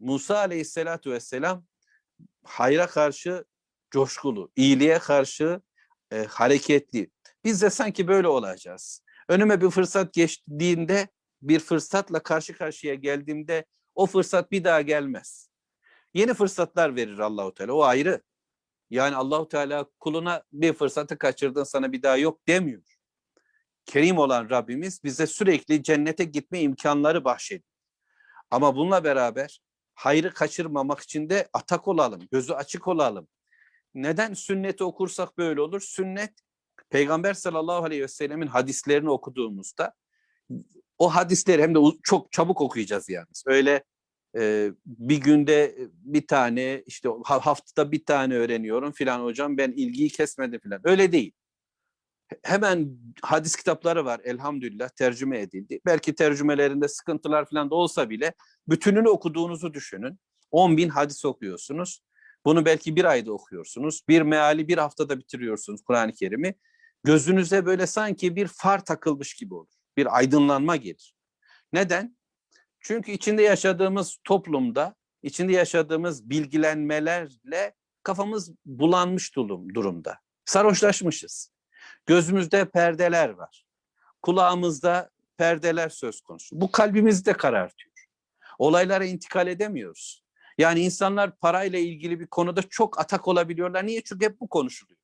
Musa 0.00 0.38
Aleyhisselatu 0.38 1.10
Vesselam 1.10 1.64
hayra 2.44 2.86
karşı 2.86 3.44
coşkulu, 3.90 4.50
iyiliğe 4.56 4.98
karşı 4.98 5.60
e, 6.12 6.24
hareketli. 6.24 7.10
Biz 7.44 7.62
de 7.62 7.70
sanki 7.70 8.08
böyle 8.08 8.28
olacağız. 8.28 9.02
Önüme 9.28 9.60
bir 9.60 9.70
fırsat 9.70 10.14
geçtiğinde, 10.14 11.08
bir 11.42 11.60
fırsatla 11.60 12.22
karşı 12.22 12.58
karşıya 12.58 12.94
geldiğimde 12.94 13.64
o 13.94 14.06
fırsat 14.06 14.52
bir 14.52 14.64
daha 14.64 14.80
gelmez. 14.80 15.48
Yeni 16.14 16.34
fırsatlar 16.34 16.96
verir 16.96 17.18
Allahu 17.18 17.54
Teala. 17.54 17.72
O 17.72 17.82
ayrı. 17.82 18.22
Yani 18.90 19.16
Allahu 19.16 19.48
Teala 19.48 19.86
kuluna 20.00 20.42
bir 20.52 20.72
fırsatı 20.72 21.18
kaçırdın 21.18 21.64
sana 21.64 21.92
bir 21.92 22.02
daha 22.02 22.16
yok 22.16 22.48
demiyor. 22.48 22.98
Kerim 23.86 24.18
olan 24.18 24.50
Rabbimiz 24.50 25.04
bize 25.04 25.26
sürekli 25.26 25.82
cennete 25.82 26.24
gitme 26.24 26.60
imkanları 26.60 27.24
bahşediyor. 27.24 27.70
Ama 28.50 28.76
bununla 28.76 29.04
beraber 29.04 29.60
hayrı 29.98 30.34
kaçırmamak 30.34 31.00
için 31.00 31.30
de 31.30 31.48
atak 31.52 31.88
olalım, 31.88 32.28
gözü 32.32 32.52
açık 32.52 32.88
olalım. 32.88 33.28
Neden 33.94 34.34
sünneti 34.34 34.84
okursak 34.84 35.38
böyle 35.38 35.60
olur? 35.60 35.80
Sünnet 35.80 36.32
Peygamber 36.90 37.34
sallallahu 37.34 37.84
aleyhi 37.84 38.02
ve 38.02 38.08
sellemin 38.08 38.46
hadislerini 38.46 39.10
okuduğumuzda 39.10 39.94
o 40.98 41.14
hadisleri 41.14 41.62
hem 41.62 41.74
de 41.74 41.78
çok 42.02 42.32
çabuk 42.32 42.60
okuyacağız 42.60 43.08
yalnız. 43.08 43.44
Öyle 43.46 43.84
e, 44.36 44.70
bir 44.86 45.20
günde 45.20 45.76
bir 45.92 46.26
tane 46.26 46.82
işte 46.86 47.08
haftada 47.24 47.92
bir 47.92 48.04
tane 48.04 48.34
öğreniyorum 48.34 48.92
filan 48.92 49.24
hocam 49.24 49.58
ben 49.58 49.72
ilgiyi 49.72 50.08
kesmedim 50.08 50.60
filan. 50.60 50.80
Öyle 50.84 51.12
değil. 51.12 51.32
Hemen 52.42 52.98
hadis 53.22 53.56
kitapları 53.56 54.04
var 54.04 54.20
elhamdülillah 54.24 54.88
tercüme 54.88 55.40
edildi. 55.40 55.80
Belki 55.86 56.14
tercümelerinde 56.14 56.88
sıkıntılar 56.88 57.48
falan 57.50 57.70
da 57.70 57.74
olsa 57.74 58.10
bile 58.10 58.34
bütününü 58.68 59.08
okuduğunuzu 59.08 59.74
düşünün. 59.74 60.18
10 60.50 60.76
bin 60.76 60.88
hadis 60.88 61.24
okuyorsunuz. 61.24 62.00
Bunu 62.44 62.64
belki 62.64 62.96
bir 62.96 63.04
ayda 63.04 63.32
okuyorsunuz. 63.32 64.02
Bir 64.08 64.22
meali 64.22 64.68
bir 64.68 64.78
haftada 64.78 65.18
bitiriyorsunuz 65.18 65.82
Kur'an-ı 65.82 66.12
Kerim'i. 66.12 66.54
Gözünüze 67.04 67.66
böyle 67.66 67.86
sanki 67.86 68.36
bir 68.36 68.46
far 68.46 68.84
takılmış 68.84 69.34
gibi 69.34 69.54
olur. 69.54 69.72
Bir 69.96 70.16
aydınlanma 70.16 70.76
gelir. 70.76 71.14
Neden? 71.72 72.16
Çünkü 72.80 73.12
içinde 73.12 73.42
yaşadığımız 73.42 74.16
toplumda, 74.24 74.94
içinde 75.22 75.52
yaşadığımız 75.52 76.30
bilgilenmelerle 76.30 77.74
kafamız 78.02 78.52
bulanmış 78.66 79.36
durumda. 79.36 80.18
Sarhoşlaşmışız. 80.44 81.50
Gözümüzde 82.08 82.64
perdeler 82.64 83.28
var. 83.28 83.64
Kulağımızda 84.22 85.10
perdeler 85.36 85.88
söz 85.88 86.20
konusu. 86.20 86.60
Bu 86.60 86.72
kalbimizi 86.72 87.26
de 87.26 87.32
karartıyor. 87.32 87.94
Olaylara 88.58 89.04
intikal 89.04 89.46
edemiyoruz. 89.46 90.24
Yani 90.58 90.80
insanlar 90.80 91.36
parayla 91.36 91.78
ilgili 91.78 92.20
bir 92.20 92.26
konuda 92.26 92.62
çok 92.62 93.00
atak 93.00 93.28
olabiliyorlar. 93.28 93.86
Niye? 93.86 94.02
Çünkü 94.04 94.26
hep 94.26 94.40
bu 94.40 94.48
konuşuluyor. 94.48 94.98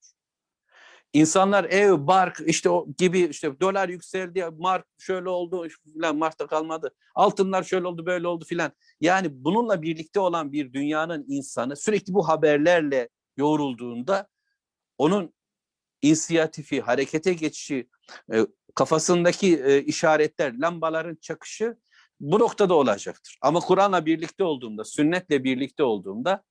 İnsanlar 1.12 1.64
ev, 1.64 2.06
bark 2.06 2.40
işte 2.46 2.70
o 2.70 2.86
gibi 2.98 3.20
işte 3.20 3.60
dolar 3.60 3.88
yükseldi, 3.88 4.46
mark 4.58 4.86
şöyle 4.98 5.28
oldu 5.28 5.68
filan 5.94 6.16
markta 6.16 6.46
kalmadı. 6.46 6.94
Altınlar 7.14 7.62
şöyle 7.62 7.86
oldu, 7.86 8.06
böyle 8.06 8.26
oldu 8.26 8.44
filan. 8.44 8.72
Yani 9.00 9.44
bununla 9.44 9.82
birlikte 9.82 10.20
olan 10.20 10.52
bir 10.52 10.72
dünyanın 10.72 11.24
insanı 11.28 11.76
sürekli 11.76 12.14
bu 12.14 12.28
haberlerle 12.28 13.08
yoğrulduğunda 13.36 14.28
onun 14.98 15.34
inisiyatifi, 16.04 16.80
harekete 16.80 17.32
geçişi, 17.32 17.88
e, 18.32 18.46
kafasındaki 18.74 19.58
e, 19.58 19.82
işaretler, 19.82 20.58
lambaların 20.58 21.14
çakışı 21.14 21.76
bu 22.20 22.38
noktada 22.38 22.74
olacaktır. 22.74 23.38
Ama 23.42 23.60
Kur'an'la 23.60 24.06
birlikte 24.06 24.44
olduğumda, 24.44 24.84
sünnetle 24.84 25.44
birlikte 25.44 25.82
olduğumda 25.82 26.42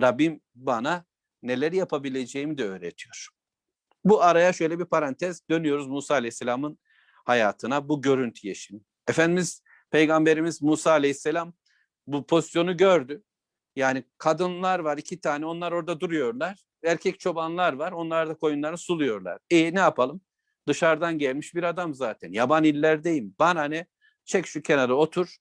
Rabbim 0.00 0.40
bana 0.54 1.04
neler 1.42 1.72
yapabileceğimi 1.72 2.58
de 2.58 2.64
öğretiyor. 2.64 3.28
Bu 4.04 4.22
araya 4.22 4.52
şöyle 4.52 4.78
bir 4.78 4.84
parantez 4.84 5.48
dönüyoruz 5.50 5.86
Musa 5.86 6.14
Aleyhisselam'ın 6.14 6.78
hayatına 7.24 7.88
bu 7.88 8.02
görüntü 8.02 8.48
yeşim. 8.48 8.84
Efendimiz 9.08 9.62
Peygamberimiz 9.90 10.62
Musa 10.62 10.90
Aleyhisselam 10.90 11.54
bu 12.06 12.26
pozisyonu 12.26 12.76
gördü. 12.76 13.22
Yani 13.76 14.04
kadınlar 14.18 14.78
var 14.78 14.98
iki 14.98 15.20
tane 15.20 15.46
onlar 15.46 15.72
orada 15.72 16.00
duruyorlar. 16.00 16.62
Erkek 16.84 17.20
çobanlar 17.20 17.72
var 17.72 17.92
onlar 17.92 18.28
da 18.28 18.34
koyunlarını 18.34 18.78
suluyorlar. 18.78 19.38
E 19.50 19.74
ne 19.74 19.80
yapalım? 19.80 20.20
Dışarıdan 20.68 21.18
gelmiş 21.18 21.54
bir 21.54 21.62
adam 21.62 21.94
zaten. 21.94 22.32
Yaban 22.32 22.64
illerdeyim. 22.64 23.34
Bana 23.38 23.64
ne? 23.64 23.86
Çek 24.24 24.46
şu 24.46 24.62
kenara 24.62 24.94
otur. 24.94 25.36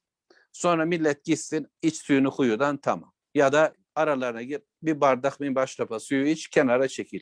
Sonra 0.52 0.86
millet 0.86 1.24
gitsin 1.26 1.68
iç 1.82 2.02
suyunu 2.02 2.32
kuyudan 2.32 2.78
tamam. 2.78 3.14
Ya 3.36 3.52
da 3.52 3.74
aralarına 3.96 4.42
gir 4.42 4.62
bir 4.84 5.02
bardak 5.02 5.42
bir 5.42 5.56
başlapa 5.56 6.00
suyu 6.00 6.28
iç 6.28 6.48
kenara 6.48 6.88
çekil. 6.88 7.20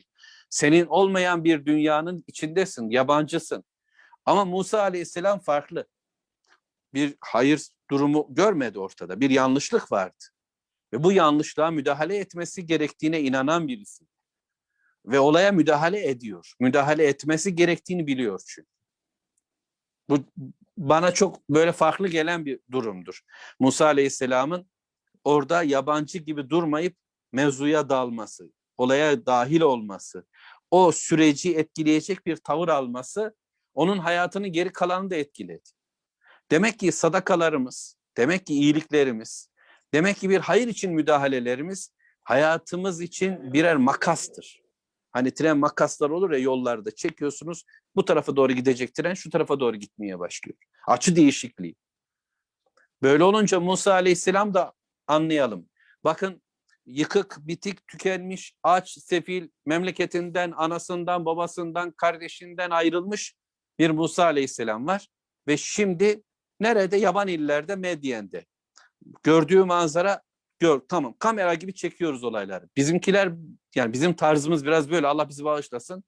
Senin 0.50 0.86
olmayan 0.86 1.44
bir 1.44 1.66
dünyanın 1.66 2.24
içindesin, 2.26 2.90
yabancısın. 2.90 3.64
Ama 4.24 4.44
Musa 4.44 4.80
Aleyhisselam 4.82 5.40
farklı. 5.40 5.86
Bir 6.94 7.14
hayır 7.20 7.68
durumu 7.90 8.26
görmedi 8.30 8.78
ortada. 8.78 9.20
Bir 9.20 9.30
yanlışlık 9.30 9.92
vardı. 9.92 10.24
Ve 10.92 11.02
bu 11.04 11.12
yanlışlığa 11.12 11.70
müdahale 11.70 12.16
etmesi 12.16 12.66
gerektiğine 12.66 13.20
inanan 13.20 13.68
birisi. 13.68 14.04
ve 15.06 15.20
olaya 15.20 15.52
müdahale 15.52 16.08
ediyor. 16.08 16.52
Müdahale 16.60 17.06
etmesi 17.06 17.54
gerektiğini 17.54 18.06
biliyor 18.06 18.42
çünkü. 18.46 18.68
Bu 20.08 20.18
bana 20.76 21.12
çok 21.12 21.48
böyle 21.48 21.72
farklı 21.72 22.08
gelen 22.08 22.46
bir 22.46 22.60
durumdur. 22.70 23.20
Musa 23.60 23.86
Aleyhisselam'ın 23.86 24.70
orada 25.24 25.62
yabancı 25.62 26.18
gibi 26.18 26.50
durmayıp 26.50 26.96
mevzuya 27.32 27.88
dalması, 27.88 28.52
olaya 28.76 29.26
dahil 29.26 29.60
olması, 29.60 30.26
o 30.70 30.92
süreci 30.92 31.56
etkileyecek 31.56 32.26
bir 32.26 32.36
tavır 32.36 32.68
alması 32.68 33.36
onun 33.74 33.98
hayatını 33.98 34.48
geri 34.48 34.72
kalanını 34.72 35.10
da 35.10 35.16
etkiledi. 35.16 35.70
Demek 36.50 36.78
ki 36.78 36.92
sadakalarımız, 36.92 37.96
demek 38.16 38.46
ki 38.46 38.54
iyiliklerimiz, 38.54 39.49
demek 39.94 40.16
ki 40.16 40.30
bir 40.30 40.38
hayır 40.40 40.68
için 40.68 40.92
müdahalelerimiz 40.92 41.92
hayatımız 42.24 43.00
için 43.00 43.52
birer 43.52 43.76
makastır. 43.76 44.60
Hani 45.12 45.34
tren 45.34 45.58
makaslar 45.58 46.10
olur 46.10 46.30
ya 46.30 46.38
yollarda 46.38 46.90
çekiyorsunuz 46.90 47.64
bu 47.96 48.04
tarafa 48.04 48.36
doğru 48.36 48.52
gidecek 48.52 48.94
tren 48.94 49.14
şu 49.14 49.30
tarafa 49.30 49.60
doğru 49.60 49.76
gitmeye 49.76 50.18
başlıyor. 50.18 50.58
Açı 50.88 51.16
değişikliği. 51.16 51.74
Böyle 53.02 53.24
olunca 53.24 53.60
Musa 53.60 53.92
Aleyhisselam 53.92 54.54
da 54.54 54.72
anlayalım. 55.06 55.68
Bakın 56.04 56.42
yıkık, 56.86 57.38
bitik, 57.40 57.88
tükenmiş, 57.88 58.54
aç, 58.62 58.90
sefil, 58.90 59.48
memleketinden, 59.66 60.52
anasından, 60.56 61.24
babasından, 61.24 61.90
kardeşinden 61.90 62.70
ayrılmış 62.70 63.34
bir 63.78 63.90
Musa 63.90 64.24
Aleyhisselam 64.24 64.86
var. 64.86 65.08
Ve 65.48 65.56
şimdi 65.56 66.22
nerede? 66.60 66.96
Yaban 66.96 67.28
illerde, 67.28 67.76
Medyen'de. 67.76 68.46
Gördüğü 69.22 69.64
manzara 69.64 70.22
gör 70.58 70.80
tamam 70.88 71.14
kamera 71.18 71.54
gibi 71.54 71.74
çekiyoruz 71.74 72.24
olayları. 72.24 72.68
Bizimkiler 72.76 73.32
yani 73.74 73.92
bizim 73.92 74.14
tarzımız 74.14 74.66
biraz 74.66 74.90
böyle 74.90 75.06
Allah 75.06 75.28
bizi 75.28 75.44
bağışlasın. 75.44 76.04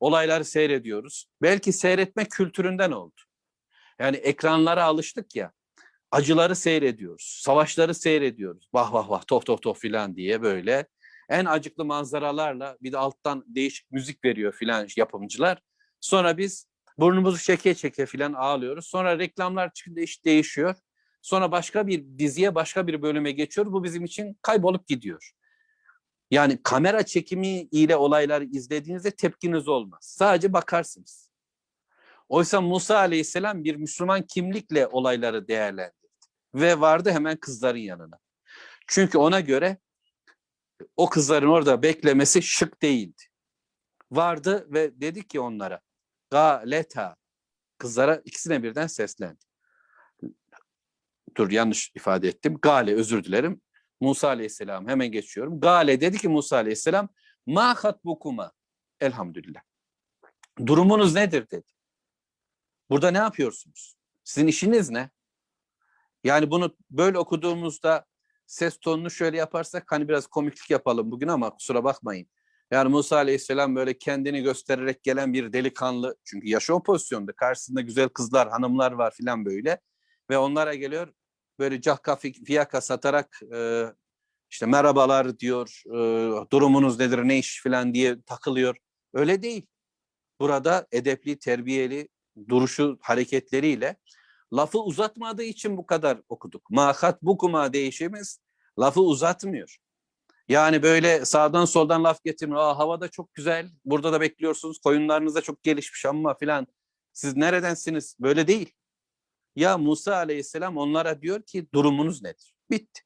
Olayları 0.00 0.44
seyrediyoruz. 0.44 1.26
Belki 1.42 1.72
seyretme 1.72 2.24
kültüründen 2.24 2.90
oldu. 2.90 3.20
Yani 3.98 4.16
ekranlara 4.16 4.84
alıştık 4.84 5.36
ya. 5.36 5.52
Acıları 6.10 6.56
seyrediyoruz. 6.56 7.40
Savaşları 7.42 7.94
seyrediyoruz. 7.94 8.68
Vah 8.74 8.92
vah 8.92 9.10
vah 9.10 9.26
tof 9.26 9.46
tof 9.46 9.62
tof 9.62 9.78
filan 9.78 10.16
diye 10.16 10.42
böyle. 10.42 10.86
En 11.28 11.44
acıklı 11.44 11.84
manzaralarla 11.84 12.76
bir 12.82 12.92
de 12.92 12.98
alttan 12.98 13.44
değişik 13.46 13.90
müzik 13.90 14.24
veriyor 14.24 14.52
filan 14.52 14.88
yapımcılar. 14.96 15.58
Sonra 16.00 16.38
biz 16.38 16.66
burnumuzu 16.98 17.38
çeke 17.38 17.74
çeke 17.74 18.06
filan 18.06 18.32
ağlıyoruz. 18.32 18.86
Sonra 18.86 19.18
reklamlar 19.18 19.72
çıkınca 19.74 20.02
iş 20.02 20.24
değişiyor. 20.24 20.74
Sonra 21.22 21.52
başka 21.52 21.86
bir 21.86 22.18
diziye, 22.18 22.54
başka 22.54 22.86
bir 22.86 23.02
bölüme 23.02 23.32
geçiyor. 23.32 23.72
Bu 23.72 23.84
bizim 23.84 24.04
için 24.04 24.38
kaybolup 24.42 24.88
gidiyor. 24.88 25.32
Yani 26.30 26.62
kamera 26.62 27.02
çekimi 27.02 27.48
ile 27.48 27.96
olayları 27.96 28.44
izlediğinizde 28.44 29.10
tepkiniz 29.10 29.68
olmaz. 29.68 29.98
Sadece 30.02 30.52
bakarsınız. 30.52 31.30
Oysa 32.28 32.60
Musa 32.60 32.98
Aleyhisselam 32.98 33.64
bir 33.64 33.76
Müslüman 33.76 34.22
kimlikle 34.22 34.86
olayları 34.86 35.48
değerlendirdi. 35.48 36.08
Ve 36.54 36.80
vardı 36.80 37.10
hemen 37.10 37.36
kızların 37.36 37.78
yanına. 37.78 38.18
Çünkü 38.86 39.18
ona 39.18 39.40
göre 39.40 39.78
o 40.96 41.08
kızların 41.08 41.48
orada 41.48 41.82
beklemesi 41.82 42.42
şık 42.42 42.82
değildi. 42.82 43.22
Vardı 44.10 44.66
ve 44.70 45.00
dedi 45.00 45.28
ki 45.28 45.40
onlara 45.40 45.80
galeta 46.30 47.16
kızlara 47.78 48.16
ikisine 48.16 48.62
birden 48.62 48.86
seslendi 48.86 49.51
dur 51.36 51.50
yanlış 51.50 51.92
ifade 51.94 52.28
ettim. 52.28 52.58
Gale 52.62 52.94
özür 52.94 53.24
dilerim. 53.24 53.60
Musa 54.00 54.28
Aleyhisselam 54.28 54.88
hemen 54.88 55.12
geçiyorum. 55.12 55.60
Gale 55.60 56.00
dedi 56.00 56.18
ki 56.18 56.28
Musa 56.28 56.56
Aleyhisselam 56.56 57.08
ma 57.46 57.74
hatbukuma 57.74 58.52
elhamdülillah. 59.00 59.60
Durumunuz 60.66 61.14
nedir 61.14 61.50
dedi. 61.50 61.72
Burada 62.90 63.10
ne 63.10 63.18
yapıyorsunuz? 63.18 63.96
Sizin 64.24 64.46
işiniz 64.46 64.90
ne? 64.90 65.10
Yani 66.24 66.50
bunu 66.50 66.76
böyle 66.90 67.18
okuduğumuzda 67.18 68.06
ses 68.46 68.78
tonunu 68.78 69.10
şöyle 69.10 69.36
yaparsak 69.36 69.92
hani 69.92 70.08
biraz 70.08 70.26
komiklik 70.26 70.70
yapalım 70.70 71.10
bugün 71.10 71.28
ama 71.28 71.50
kusura 71.50 71.84
bakmayın. 71.84 72.28
Yani 72.70 72.88
Musa 72.88 73.16
Aleyhisselam 73.16 73.76
böyle 73.76 73.98
kendini 73.98 74.42
göstererek 74.42 75.02
gelen 75.02 75.32
bir 75.32 75.52
delikanlı 75.52 76.16
çünkü 76.24 76.48
yaşı 76.48 76.74
o 76.74 76.82
pozisyonda 76.82 77.32
karşısında 77.32 77.80
güzel 77.80 78.08
kızlar 78.08 78.50
hanımlar 78.50 78.92
var 78.92 79.14
filan 79.14 79.44
böyle 79.44 79.80
ve 80.30 80.38
onlara 80.38 80.74
geliyor 80.74 81.12
böyle 81.58 81.80
cahka 81.80 82.16
fiyaka 82.16 82.80
satarak 82.80 83.40
e, 83.54 83.86
işte 84.50 84.66
merhabalar 84.66 85.38
diyor, 85.38 85.82
e, 85.86 86.50
durumunuz 86.50 86.98
nedir, 86.98 87.18
ne 87.18 87.38
iş 87.38 87.62
falan 87.62 87.94
diye 87.94 88.22
takılıyor. 88.22 88.76
Öyle 89.14 89.42
değil. 89.42 89.66
Burada 90.40 90.86
edepli, 90.92 91.38
terbiyeli 91.38 92.08
duruşu, 92.48 92.98
hareketleriyle 93.00 93.96
lafı 94.52 94.78
uzatmadığı 94.78 95.42
için 95.42 95.76
bu 95.76 95.86
kadar 95.86 96.20
okuduk. 96.28 96.70
Mahat 96.70 97.22
bukuma 97.22 97.72
değişimiz 97.72 98.40
lafı 98.78 99.00
uzatmıyor. 99.00 99.76
Yani 100.48 100.82
böyle 100.82 101.24
sağdan 101.24 101.64
soldan 101.64 102.04
laf 102.04 102.24
getirmiyor. 102.24 102.60
Aa, 102.60 102.78
havada 102.78 103.08
çok 103.08 103.34
güzel, 103.34 103.70
burada 103.84 104.12
da 104.12 104.20
bekliyorsunuz, 104.20 104.78
koyunlarınız 104.78 105.34
da 105.34 105.40
çok 105.40 105.62
gelişmiş 105.62 106.06
ama 106.06 106.34
filan. 106.34 106.66
Siz 107.12 107.36
neredensiniz? 107.36 108.16
Böyle 108.20 108.46
değil. 108.46 108.72
Ya 109.56 109.78
Musa 109.78 110.16
aleyhisselam 110.16 110.76
onlara 110.76 111.22
diyor 111.22 111.42
ki 111.42 111.66
durumunuz 111.74 112.22
nedir? 112.22 112.54
Bitti. 112.70 113.02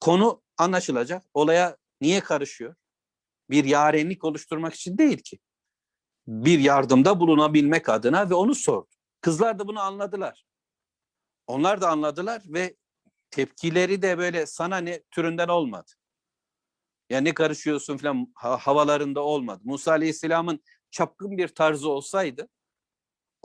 Konu 0.00 0.42
anlaşılacak. 0.58 1.24
Olaya 1.34 1.76
niye 2.00 2.20
karışıyor? 2.20 2.74
Bir 3.50 3.64
yarenlik 3.64 4.24
oluşturmak 4.24 4.74
için 4.74 4.98
değil 4.98 5.18
ki. 5.18 5.38
Bir 6.26 6.58
yardımda 6.58 7.20
bulunabilmek 7.20 7.88
adına 7.88 8.30
ve 8.30 8.34
onu 8.34 8.54
sordu. 8.54 8.88
Kızlar 9.20 9.58
da 9.58 9.68
bunu 9.68 9.80
anladılar. 9.80 10.46
Onlar 11.46 11.80
da 11.80 11.90
anladılar 11.90 12.42
ve 12.46 12.76
tepkileri 13.30 14.02
de 14.02 14.18
böyle 14.18 14.46
sana 14.46 14.76
ne 14.76 15.02
türünden 15.10 15.48
olmadı. 15.48 15.92
Ya 17.10 17.20
ne 17.20 17.34
karışıyorsun 17.34 17.96
falan 17.96 18.32
havalarında 18.34 19.20
olmadı. 19.20 19.60
Musa 19.64 19.90
Aleyhisselam'ın 19.90 20.60
çapkın 20.90 21.38
bir 21.38 21.48
tarzı 21.48 21.88
olsaydı 21.88 22.48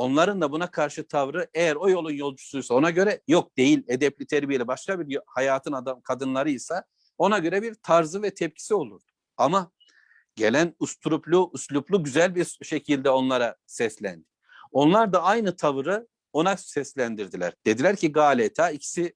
Onların 0.01 0.41
da 0.41 0.51
buna 0.51 0.71
karşı 0.71 1.07
tavrı 1.07 1.47
eğer 1.53 1.75
o 1.75 1.89
yolun 1.89 2.11
yolcusuysa 2.11 2.73
ona 2.73 2.89
göre 2.89 3.21
yok 3.27 3.57
değil 3.57 3.83
edepli 3.87 4.25
terbiyeli 4.27 4.67
başka 4.67 4.99
bir 4.99 5.19
hayatın 5.25 5.71
adam 5.71 6.01
kadınlarıysa 6.01 6.83
ona 7.17 7.39
göre 7.39 7.61
bir 7.61 7.73
tarzı 7.73 8.21
ve 8.21 8.33
tepkisi 8.33 8.73
olurdu. 8.73 9.05
Ama 9.37 9.71
gelen 10.35 10.75
usturuplu, 10.79 11.49
usluplu 11.53 12.03
güzel 12.03 12.35
bir 12.35 12.57
şekilde 12.63 13.09
onlara 13.09 13.55
seslendi. 13.65 14.25
Onlar 14.71 15.13
da 15.13 15.23
aynı 15.23 15.55
tavırı 15.55 16.07
ona 16.33 16.57
seslendirdiler. 16.57 17.53
Dediler 17.65 17.95
ki 17.95 18.11
galeta 18.11 18.69
ikisi 18.69 19.15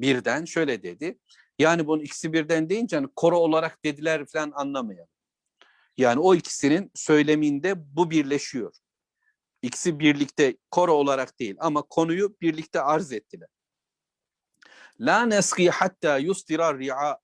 birden 0.00 0.44
şöyle 0.44 0.82
dedi. 0.82 1.18
Yani 1.58 1.86
bunu 1.86 2.02
ikisi 2.02 2.32
birden 2.32 2.70
deyince 2.70 2.96
hani 2.96 3.08
koro 3.16 3.38
olarak 3.38 3.84
dediler 3.84 4.26
falan 4.26 4.52
anlamayalım. 4.54 5.12
Yani 5.96 6.20
o 6.20 6.34
ikisinin 6.34 6.90
söyleminde 6.94 7.96
bu 7.96 8.10
birleşiyor. 8.10 8.81
İkisi 9.62 9.98
birlikte 9.98 10.56
koro 10.70 10.92
olarak 10.92 11.38
değil 11.40 11.56
ama 11.58 11.82
konuyu 11.82 12.36
birlikte 12.40 12.80
arz 12.80 13.12
ettiler. 13.12 13.48
La 15.00 15.26
neski 15.26 15.70
hatta 15.70 16.18
yustira 16.18 16.78
ri'a. 16.78 17.18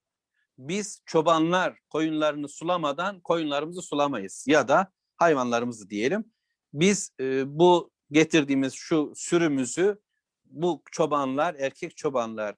Biz 0.58 1.02
çobanlar 1.06 1.78
koyunlarını 1.90 2.48
sulamadan 2.48 3.20
koyunlarımızı 3.20 3.82
sulamayız 3.82 4.44
ya 4.48 4.68
da 4.68 4.92
hayvanlarımızı 5.16 5.90
diyelim. 5.90 6.24
Biz 6.72 7.10
e, 7.20 7.58
bu 7.58 7.90
getirdiğimiz 8.10 8.74
şu 8.74 9.12
sürümüzü 9.16 9.98
bu 10.44 10.82
çobanlar, 10.92 11.54
erkek 11.54 11.96
çobanlar 11.96 12.54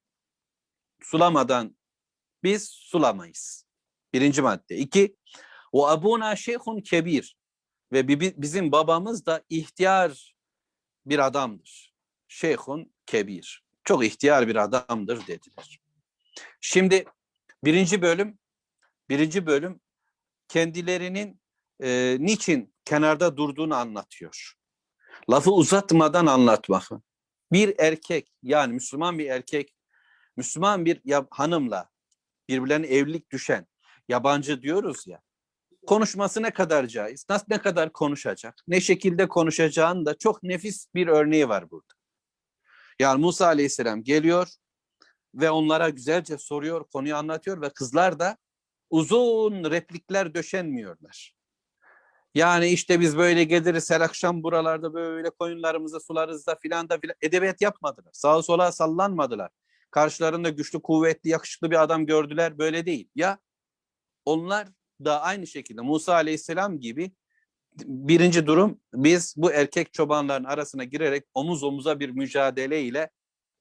sulamadan 1.01 1.77
biz 2.43 2.69
sulamayız. 2.69 3.67
Birinci 4.13 4.43
madde. 4.43 4.77
İki, 4.77 5.17
o 5.73 5.89
abuna 5.89 6.37
şeyhun 6.37 6.81
kebir. 6.81 7.37
Ve 7.93 8.09
bizim 8.43 8.73
babamız 8.73 9.27
da 9.27 9.43
ihtiyar 9.49 10.35
bir 11.07 11.27
adamdır. 11.27 11.95
Şeyhun 12.29 12.93
kebir. 13.07 13.65
Çok 13.85 14.05
ihtiyar 14.05 14.49
bir 14.49 14.57
adamdır 14.57 15.27
dediler. 15.27 15.81
Şimdi 16.61 17.05
birinci 17.65 18.03
bölüm, 18.03 18.39
birinci 19.09 19.47
bölüm 19.47 19.81
kendilerinin 20.49 21.41
e, 21.83 22.17
niçin 22.21 22.75
kenarda 22.85 23.37
durduğunu 23.37 23.75
anlatıyor. 23.75 24.55
Lafı 25.31 25.53
uzatmadan 25.53 26.27
anlatmak. 26.27 26.91
Bir 27.53 27.75
erkek 27.79 28.33
yani 28.43 28.73
Müslüman 28.73 29.19
bir 29.19 29.27
erkek, 29.27 29.77
Müslüman 30.37 30.85
bir 30.85 31.01
hanımla 31.31 31.91
birbirlerine 32.49 32.87
evlilik 32.87 33.31
düşen, 33.31 33.67
yabancı 34.09 34.63
diyoruz 34.63 35.07
ya, 35.07 35.23
konuşması 35.87 36.43
ne 36.43 36.51
kadar 36.51 36.87
caiz, 36.87 37.27
nasıl 37.31 37.47
ne 37.49 37.59
kadar 37.59 37.93
konuşacak, 37.93 38.55
ne 38.69 38.81
şekilde 38.81 39.29
konuşacağını 39.29 40.07
da 40.07 40.19
çok 40.19 40.43
nefis 40.43 40.87
bir 40.95 41.07
örneği 41.07 41.49
var 41.49 41.71
burada. 41.71 41.95
Yani 42.99 43.21
Musa 43.21 43.47
Aleyhisselam 43.47 44.03
geliyor 44.03 44.49
ve 45.35 45.51
onlara 45.51 45.89
güzelce 45.89 46.39
soruyor, 46.39 46.85
konuyu 46.93 47.17
anlatıyor 47.17 47.61
ve 47.61 47.71
kızlar 47.71 48.19
da 48.19 48.37
uzun 48.91 49.71
replikler 49.71 50.35
döşenmiyorlar. 50.35 51.35
Yani 52.35 52.69
işte 52.69 53.01
biz 53.01 53.17
böyle 53.17 53.45
geliriz 53.45 53.91
her 53.91 54.01
akşam 54.01 54.43
buralarda 54.43 54.95
böyle 54.95 55.31
koyunlarımızı 55.31 56.01
sularız 56.01 56.47
da 56.47 56.55
filan 56.55 56.89
da 56.89 56.99
filan. 56.99 57.17
Edebiyat 57.23 57.61
yapmadılar. 57.61 58.11
Sağa 58.13 58.43
sola 58.43 58.73
sallanmadılar. 58.73 59.51
Karşılarında 59.91 60.49
güçlü, 60.49 60.83
kuvvetli, 60.83 61.31
yakışıklı 61.31 61.71
bir 61.71 61.83
adam 61.83 62.07
gördüler. 62.07 62.59
Böyle 62.59 62.87
değil. 62.87 63.09
Ya 63.15 63.39
onlar 64.25 64.69
da 65.05 65.23
aynı 65.23 65.47
şekilde 65.47 65.81
Musa 65.81 66.15
Aleyhisselam 66.15 66.81
gibi 66.81 67.13
birinci 67.85 68.47
durum 68.47 68.81
biz 68.95 69.35
bu 69.37 69.53
erkek 69.53 69.93
çobanların 69.93 70.45
arasına 70.45 70.85
girerek 70.85 71.25
omuz 71.35 71.63
omuza 71.63 72.01
bir 72.01 72.11
mücadele 72.11 72.83
ile 72.83 73.11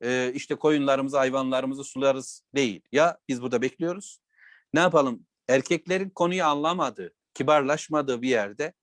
e, 0.04 0.32
işte 0.34 0.56
koyunlarımızı, 0.56 1.18
hayvanlarımızı 1.18 1.84
sularız 1.84 2.44
değil. 2.56 2.82
Ya 2.92 3.18
biz 3.28 3.42
burada 3.42 3.62
bekliyoruz. 3.62 4.20
Ne 4.74 4.80
yapalım? 4.80 5.26
Erkeklerin 5.48 6.10
konuyu 6.10 6.44
anlamadığı, 6.44 7.14
kibarlaşmadığı 7.34 8.22
bir 8.22 8.30
yerde 8.30 8.74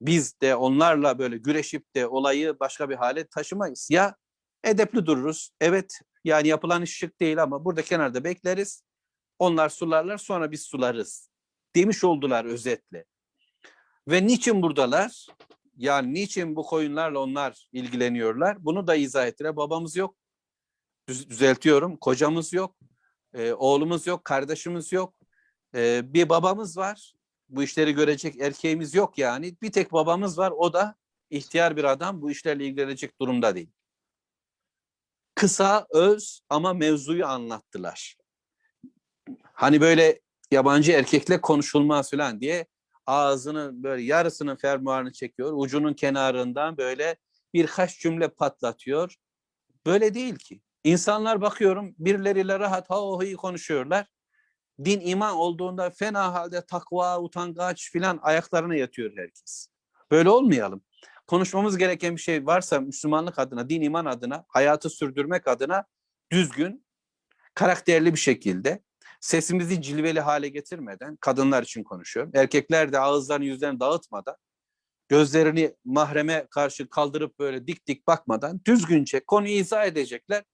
biz 0.00 0.40
de 0.40 0.56
onlarla 0.56 1.18
böyle 1.18 1.38
güreşip 1.38 1.94
de 1.94 2.06
olayı 2.06 2.60
başka 2.60 2.90
bir 2.90 2.94
hale 2.94 3.26
taşımayız. 3.26 3.88
Ya 3.90 4.16
edepli 4.64 5.06
dururuz. 5.06 5.50
Evet 5.60 6.00
yani 6.24 6.48
yapılan 6.48 6.82
iş 6.82 6.96
şık 6.96 7.20
değil 7.20 7.42
ama 7.42 7.64
burada 7.64 7.82
kenarda 7.82 8.24
bekleriz. 8.24 8.82
Onlar 9.38 9.68
sularlar 9.68 10.18
sonra 10.18 10.50
biz 10.50 10.62
sularız. 10.62 11.31
Demiş 11.76 12.04
oldular 12.04 12.44
özetle. 12.44 13.04
Ve 14.08 14.26
niçin 14.26 14.62
buradalar? 14.62 15.26
Yani 15.76 16.14
niçin 16.14 16.56
bu 16.56 16.62
koyunlarla 16.62 17.18
onlar 17.18 17.68
ilgileniyorlar? 17.72 18.64
Bunu 18.64 18.86
da 18.86 18.94
izah 18.94 19.26
ettiler. 19.26 19.56
Babamız 19.56 19.96
yok. 19.96 20.16
Düz, 21.08 21.30
düzeltiyorum. 21.30 21.96
Kocamız 21.96 22.52
yok. 22.52 22.76
E, 23.34 23.52
oğlumuz 23.52 24.06
yok. 24.06 24.24
Kardeşimiz 24.24 24.92
yok. 24.92 25.14
E, 25.74 26.02
bir 26.14 26.28
babamız 26.28 26.76
var. 26.76 27.14
Bu 27.48 27.62
işleri 27.62 27.92
görecek 27.92 28.40
erkeğimiz 28.40 28.94
yok 28.94 29.18
yani. 29.18 29.56
Bir 29.62 29.72
tek 29.72 29.92
babamız 29.92 30.38
var. 30.38 30.52
O 30.56 30.72
da 30.72 30.96
ihtiyar 31.30 31.76
bir 31.76 31.84
adam. 31.84 32.22
Bu 32.22 32.30
işlerle 32.30 32.66
ilgilenecek 32.66 33.20
durumda 33.20 33.54
değil. 33.54 33.70
Kısa, 35.34 35.86
öz 35.90 36.40
ama 36.48 36.72
mevzuyu 36.72 37.26
anlattılar. 37.26 38.16
Hani 39.42 39.80
böyle 39.80 40.20
yabancı 40.52 40.92
erkekle 40.92 41.40
konuşulmaz 41.40 42.10
falan 42.10 42.40
diye 42.40 42.66
ağzının 43.06 43.82
böyle 43.82 44.02
yarısının 44.02 44.56
fermuarını 44.56 45.12
çekiyor. 45.12 45.52
Ucunun 45.56 45.94
kenarından 45.94 46.76
böyle 46.76 47.16
birkaç 47.54 47.98
cümle 48.00 48.28
patlatıyor. 48.28 49.14
Böyle 49.86 50.14
değil 50.14 50.34
ki. 50.34 50.60
İnsanlar 50.84 51.40
bakıyorum 51.40 51.94
birileriyle 51.98 52.58
rahat 52.58 52.90
ha 52.90 53.02
oh 53.02 53.22
iyi 53.22 53.36
konuşuyorlar. 53.36 54.06
Din 54.84 55.00
iman 55.00 55.34
olduğunda 55.34 55.90
fena 55.90 56.34
halde 56.34 56.66
takva, 56.66 57.20
utangaç 57.20 57.90
filan 57.90 58.18
ayaklarına 58.22 58.74
yatıyor 58.74 59.12
herkes. 59.16 59.68
Böyle 60.10 60.30
olmayalım. 60.30 60.82
Konuşmamız 61.26 61.78
gereken 61.78 62.16
bir 62.16 62.20
şey 62.20 62.46
varsa 62.46 62.80
Müslümanlık 62.80 63.38
adına, 63.38 63.68
din 63.68 63.82
iman 63.82 64.04
adına, 64.04 64.44
hayatı 64.48 64.90
sürdürmek 64.90 65.48
adına 65.48 65.84
düzgün, 66.30 66.86
karakterli 67.54 68.12
bir 68.12 68.18
şekilde 68.18 68.82
sesimizi 69.22 69.82
cilveli 69.82 70.20
hale 70.20 70.48
getirmeden 70.48 71.16
kadınlar 71.16 71.62
için 71.62 71.84
konuşuyorum. 71.84 72.32
Erkekler 72.34 72.92
de 72.92 72.98
ağızlarını 72.98 73.44
yüzlerini 73.44 73.80
dağıtmadan 73.80 74.36
gözlerini 75.08 75.76
mahreme 75.84 76.46
karşı 76.50 76.88
kaldırıp 76.88 77.38
böyle 77.38 77.66
dik 77.66 77.86
dik 77.86 78.06
bakmadan 78.06 78.60
düzgünce 78.64 79.20
konuyu 79.20 79.52
izah 79.52 79.86
edecekler 79.86 80.44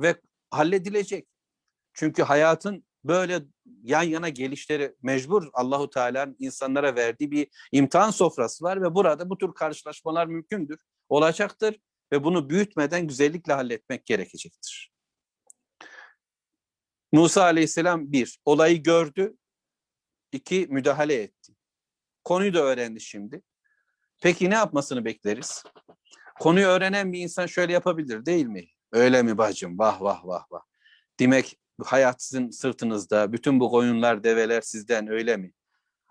ve 0.00 0.16
halledilecek. 0.50 1.28
Çünkü 1.94 2.22
hayatın 2.22 2.84
böyle 3.04 3.42
yan 3.82 4.02
yana 4.02 4.28
gelişleri 4.28 4.94
mecbur 5.02 5.48
Allahu 5.52 5.90
Teala'nın 5.90 6.36
insanlara 6.38 6.96
verdiği 6.96 7.30
bir 7.30 7.48
imtihan 7.72 8.10
sofrası 8.10 8.64
var 8.64 8.82
ve 8.82 8.94
burada 8.94 9.30
bu 9.30 9.38
tür 9.38 9.54
karşılaşmalar 9.54 10.26
mümkündür, 10.26 10.78
olacaktır 11.08 11.76
ve 12.12 12.24
bunu 12.24 12.50
büyütmeden 12.50 13.06
güzellikle 13.08 13.52
halletmek 13.52 14.06
gerekecektir. 14.06 14.93
Musa 17.14 17.42
Aleyhisselam 17.42 18.12
bir, 18.12 18.38
olayı 18.44 18.82
gördü, 18.82 19.36
iki, 20.32 20.66
müdahale 20.70 21.14
etti. 21.14 21.52
Konuyu 22.24 22.54
da 22.54 22.60
öğrendi 22.60 23.00
şimdi. 23.00 23.42
Peki 24.22 24.50
ne 24.50 24.54
yapmasını 24.54 25.04
bekleriz? 25.04 25.62
Konuyu 26.40 26.66
öğrenen 26.66 27.12
bir 27.12 27.20
insan 27.20 27.46
şöyle 27.46 27.72
yapabilir 27.72 28.26
değil 28.26 28.46
mi? 28.46 28.64
Öyle 28.92 29.22
mi 29.22 29.38
bacım? 29.38 29.78
Vah 29.78 30.02
vah 30.02 30.26
vah 30.26 30.44
vah. 30.50 30.60
Demek 31.20 31.58
hayat 31.84 32.22
sizin 32.22 32.50
sırtınızda. 32.50 33.32
Bütün 33.32 33.60
bu 33.60 33.70
koyunlar, 33.70 34.24
develer 34.24 34.60
sizden 34.60 35.08
öyle 35.08 35.36
mi? 35.36 35.52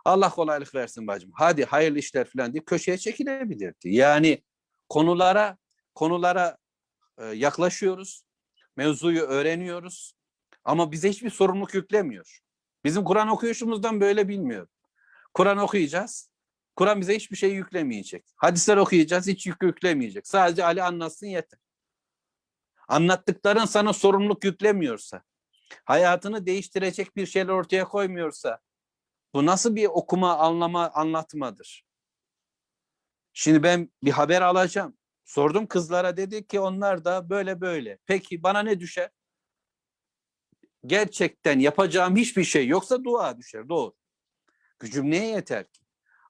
Allah 0.06 0.30
kolaylık 0.30 0.76
versin 0.76 1.08
bacım. 1.08 1.32
Hadi 1.34 1.66
hayırlı 1.66 2.00
işler 2.00 2.30
falan 2.30 2.54
diye 2.54 2.64
köşeye 2.64 2.98
çekilebilirdi. 2.98 3.90
Yani 3.90 4.44
konulara 4.90 5.58
konulara 5.96 6.58
e, 7.18 7.26
yaklaşıyoruz. 7.26 8.24
Mevzuyu 8.76 9.22
öğreniyoruz. 9.22 10.14
Ama 10.66 10.92
bize 10.92 11.10
hiçbir 11.10 11.30
sorumluluk 11.30 11.74
yüklemiyor. 11.74 12.40
Bizim 12.84 13.04
Kur'an 13.04 13.28
okuyuşumuzdan 13.28 14.02
böyle 14.02 14.28
bilmiyor. 14.28 14.68
Kur'an 15.34 15.58
okuyacağız. 15.58 16.30
Kur'an 16.76 17.02
bize 17.02 17.16
hiçbir 17.16 17.38
şey 17.38 17.52
yüklemeyecek. 17.52 18.26
Hadisler 18.36 18.78
okuyacağız, 18.78 19.28
hiç 19.28 19.48
yük 19.48 19.64
yüklemeyecek. 19.64 20.28
Sadece 20.28 20.66
Ali 20.66 20.84
anlatsın 20.84 21.28
yeter. 21.28 21.60
Anlattıkların 22.88 23.66
sana 23.66 23.94
sorumluluk 23.94 24.44
yüklemiyorsa, 24.44 25.24
hayatını 25.86 26.46
değiştirecek 26.46 27.16
bir 27.16 27.26
şeyler 27.26 27.54
ortaya 27.54 27.86
koymuyorsa, 27.86 28.60
bu 29.34 29.46
nasıl 29.46 29.76
bir 29.76 29.86
okuma, 29.86 30.38
anlama, 30.38 30.90
anlatmadır? 30.90 31.86
Şimdi 33.34 33.64
ben 33.64 33.92
bir 34.04 34.12
haber 34.12 34.42
alacağım. 34.42 34.98
Sordum 35.26 35.68
kızlara 35.68 36.18
dedi 36.18 36.48
ki 36.48 36.60
onlar 36.60 37.06
da 37.06 37.30
böyle 37.30 37.62
böyle. 37.62 37.98
Peki 38.06 38.44
bana 38.44 38.60
ne 38.60 38.80
düşer? 38.80 39.10
Gerçekten 40.86 41.60
yapacağım 41.60 42.16
hiçbir 42.16 42.44
şey 42.44 42.68
yoksa 42.68 43.04
dua 43.04 43.38
düşer. 43.38 43.70
Doğru. 43.70 43.94
Gücüm 44.80 45.12
neye 45.12 45.28
yeter 45.28 45.64
ki? 45.64 45.82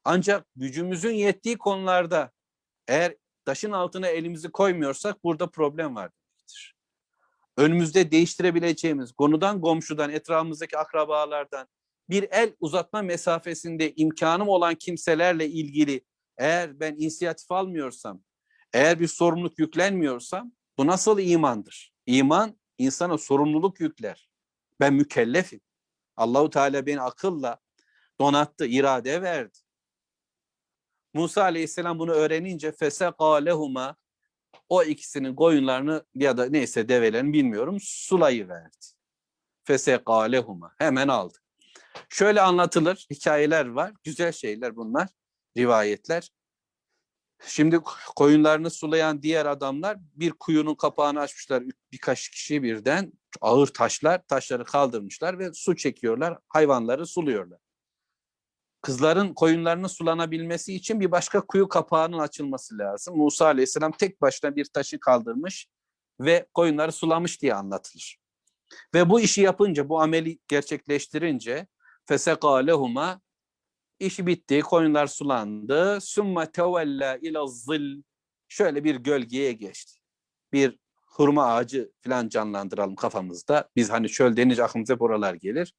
Ancak 0.05 0.47
gücümüzün 0.55 1.13
yettiği 1.13 1.57
konularda 1.57 2.31
eğer 2.87 3.15
taşın 3.45 3.71
altına 3.71 4.07
elimizi 4.07 4.51
koymuyorsak 4.51 5.23
burada 5.23 5.47
problem 5.47 5.95
var 5.95 6.11
demektir. 6.11 6.75
Önümüzde 7.57 8.11
değiştirebileceğimiz 8.11 9.11
konudan, 9.11 9.61
komşudan, 9.61 10.09
etrafımızdaki 10.09 10.77
akrabalardan 10.77 11.67
bir 12.09 12.27
el 12.31 12.55
uzatma 12.59 13.01
mesafesinde 13.01 13.93
imkanım 13.95 14.47
olan 14.47 14.75
kimselerle 14.75 15.47
ilgili 15.47 16.01
eğer 16.37 16.79
ben 16.79 16.93
inisiyatif 16.93 17.51
almıyorsam, 17.51 18.21
eğer 18.73 18.99
bir 18.99 19.07
sorumluluk 19.07 19.59
yüklenmiyorsam 19.59 20.51
bu 20.77 20.87
nasıl 20.87 21.19
imandır? 21.19 21.93
İman 22.05 22.59
insana 22.77 23.17
sorumluluk 23.17 23.79
yükler. 23.79 24.32
Ben 24.79 24.93
mükellefim. 24.93 25.62
Allahu 26.17 26.49
Teala 26.49 26.86
beni 26.86 27.01
akılla 27.01 27.59
donattı, 28.19 28.65
irade 28.65 29.21
verdi. 29.21 29.57
Musa 31.13 31.43
Aleyhisselam 31.43 31.99
bunu 31.99 32.12
öğrenince 32.12 32.71
feseka 32.71 33.36
lehuma 33.36 33.95
o 34.69 34.83
ikisinin 34.83 35.36
koyunlarını 35.36 36.05
ya 36.15 36.38
da 36.38 36.45
neyse 36.45 36.89
develerini 36.89 37.33
bilmiyorum 37.33 37.77
sulayı 37.81 38.47
verdi. 38.47 38.77
Feseka 39.63 40.21
lehuma 40.21 40.75
hemen 40.77 41.07
aldı. 41.07 41.38
Şöyle 42.09 42.41
anlatılır, 42.41 43.07
hikayeler 43.12 43.65
var, 43.65 43.93
güzel 44.03 44.31
şeyler 44.31 44.75
bunlar, 44.75 45.09
rivayetler. 45.57 46.29
Şimdi 47.45 47.79
koyunlarını 48.15 48.69
sulayan 48.69 49.21
diğer 49.21 49.45
adamlar 49.45 49.97
bir 50.15 50.32
kuyunun 50.32 50.75
kapağını 50.75 51.19
açmışlar 51.19 51.63
birkaç 51.91 52.29
kişi 52.29 52.63
birden 52.63 53.13
ağır 53.41 53.67
taşlar, 53.67 54.21
taşları 54.27 54.65
kaldırmışlar 54.65 55.39
ve 55.39 55.53
su 55.53 55.75
çekiyorlar, 55.75 56.38
hayvanları 56.47 57.06
suluyorlar. 57.06 57.60
Kızların 58.82 59.34
koyunlarının 59.34 59.88
sulanabilmesi 59.88 60.73
için 60.73 60.99
bir 60.99 61.12
başka 61.12 61.41
kuyu 61.41 61.69
kapağının 61.69 62.19
açılması 62.19 62.77
lazım. 62.77 63.17
Musa 63.17 63.45
Aleyhisselam 63.45 63.91
tek 63.91 64.21
başına 64.21 64.56
bir 64.56 64.65
taşı 64.65 64.99
kaldırmış 64.99 65.67
ve 66.19 66.47
koyunları 66.53 66.91
sulamış 66.91 67.41
diye 67.41 67.53
anlatılır. 67.53 68.19
Ve 68.93 69.10
bu 69.10 69.19
işi 69.19 69.41
yapınca, 69.41 69.89
bu 69.89 70.01
ameli 70.01 70.39
gerçekleştirince 70.47 71.67
feseka 72.06 72.58
lehuma 72.58 73.21
işi 74.05 74.27
bitti, 74.27 74.61
koyunlar 74.61 75.07
sulandı. 75.07 76.01
Summa 76.01 76.51
tevella 76.51 77.17
ila 77.21 77.47
zil 77.47 78.01
şöyle 78.47 78.83
bir 78.83 78.95
gölgeye 78.95 79.51
geçti. 79.51 79.99
Bir 80.53 80.79
hurma 81.07 81.45
ağacı 81.45 81.91
falan 82.01 82.29
canlandıralım 82.29 82.95
kafamızda. 82.95 83.69
Biz 83.75 83.89
hani 83.89 84.09
çöl 84.09 84.37
denince 84.37 84.63
aklımıza 84.63 84.99
buralar 84.99 85.33
gelir. 85.33 85.73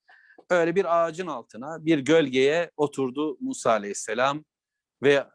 Öyle 0.51 0.77
bir 0.77 1.05
ağacın 1.05 1.27
altına 1.27 1.87
bir 1.87 1.99
gölgeye 1.99 2.71
oturdu 2.77 3.37
Musa 3.41 3.71
Aleyhisselam 3.71 4.45
ve 5.03 5.27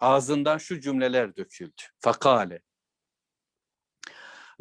ağzından 0.00 0.58
şu 0.58 0.80
cümleler 0.80 1.36
döküldü. 1.36 1.82
Fakale 1.98 2.60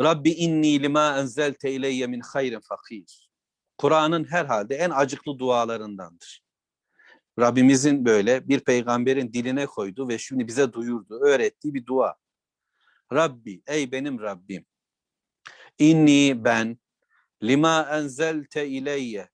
Rabbi 0.02 0.30
inni 0.30 0.84
lima 0.84 1.20
enzelte 1.20 1.72
ileyye 1.72 2.08
min 2.08 2.20
hayrin 2.20 2.60
fakir. 2.60 3.30
Kur'an'ın 3.78 4.24
herhalde 4.24 4.76
en 4.76 4.90
acıklı 4.90 5.40
dualarındandır. 5.40 6.49
Rabbimizin 7.40 8.06
böyle 8.06 8.50
bir 8.50 8.60
peygamberin 8.60 9.34
diline 9.34 9.66
koydu 9.66 10.08
ve 10.08 10.18
şimdi 10.18 10.48
bize 10.48 10.74
duyurdu, 10.74 11.20
öğrettiği 11.24 11.74
bir 11.74 11.86
dua. 11.86 12.16
Rabbi, 13.14 13.62
ey 13.68 13.92
benim 13.92 14.20
Rabbim. 14.20 14.66
İnni 15.80 16.44
ben 16.44 16.78
lima 17.44 17.90
enzelte 17.92 18.68
ileyye 18.68 19.30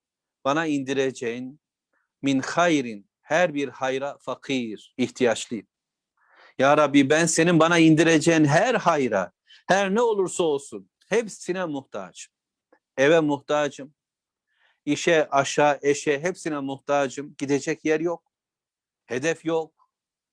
bana 0.46 0.66
indireceğin 0.66 1.60
min 2.22 2.40
hayrin 2.40 3.10
her 3.22 3.54
bir 3.54 3.70
hayra 3.70 4.18
fakir, 4.22 4.94
ihtiyaçlıyım. 4.98 5.68
Ya 6.58 6.78
Rabbi 6.78 7.10
ben 7.10 7.26
senin 7.26 7.60
bana 7.60 7.78
indireceğin 7.78 8.46
her 8.46 8.76
hayra, 8.76 9.32
her 9.68 9.96
ne 9.96 10.02
olursa 10.02 10.44
olsun 10.44 10.90
hepsine 11.10 11.66
muhtacım. 11.66 12.34
Eve 12.98 13.20
muhtacım, 13.20 13.94
işe, 14.86 15.30
aşağı, 15.30 15.80
eşe 15.82 16.20
hepsine 16.20 16.60
muhtacım. 16.60 17.36
Gidecek 17.38 17.86
yer 17.86 18.00
yok. 18.00 18.24
Hedef 19.06 19.46
yok. 19.46 19.90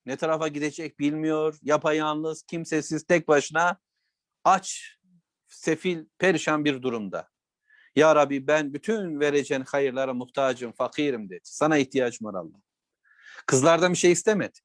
Ne 0.06 0.16
tarafa 0.16 0.48
gidecek 0.48 0.98
bilmiyor. 0.98 1.58
Yapayalnız, 1.62 2.42
kimsesiz, 2.42 3.04
tek 3.04 3.28
başına 3.28 3.78
aç, 4.44 4.96
sefil, 5.48 6.06
perişan 6.18 6.64
bir 6.64 6.82
durumda. 6.82 7.28
Ya 7.96 8.16
Rabbi 8.16 8.46
ben 8.46 8.74
bütün 8.74 9.20
vereceğin 9.20 9.62
hayırlara 9.62 10.14
muhtacım, 10.14 10.72
fakirim 10.72 11.30
dedi. 11.30 11.40
Sana 11.44 11.78
ihtiyacım 11.78 12.26
var 12.26 12.34
Allah. 12.34 12.62
Kızlardan 13.46 13.92
bir 13.92 13.98
şey 13.98 14.12
istemedi. 14.12 14.58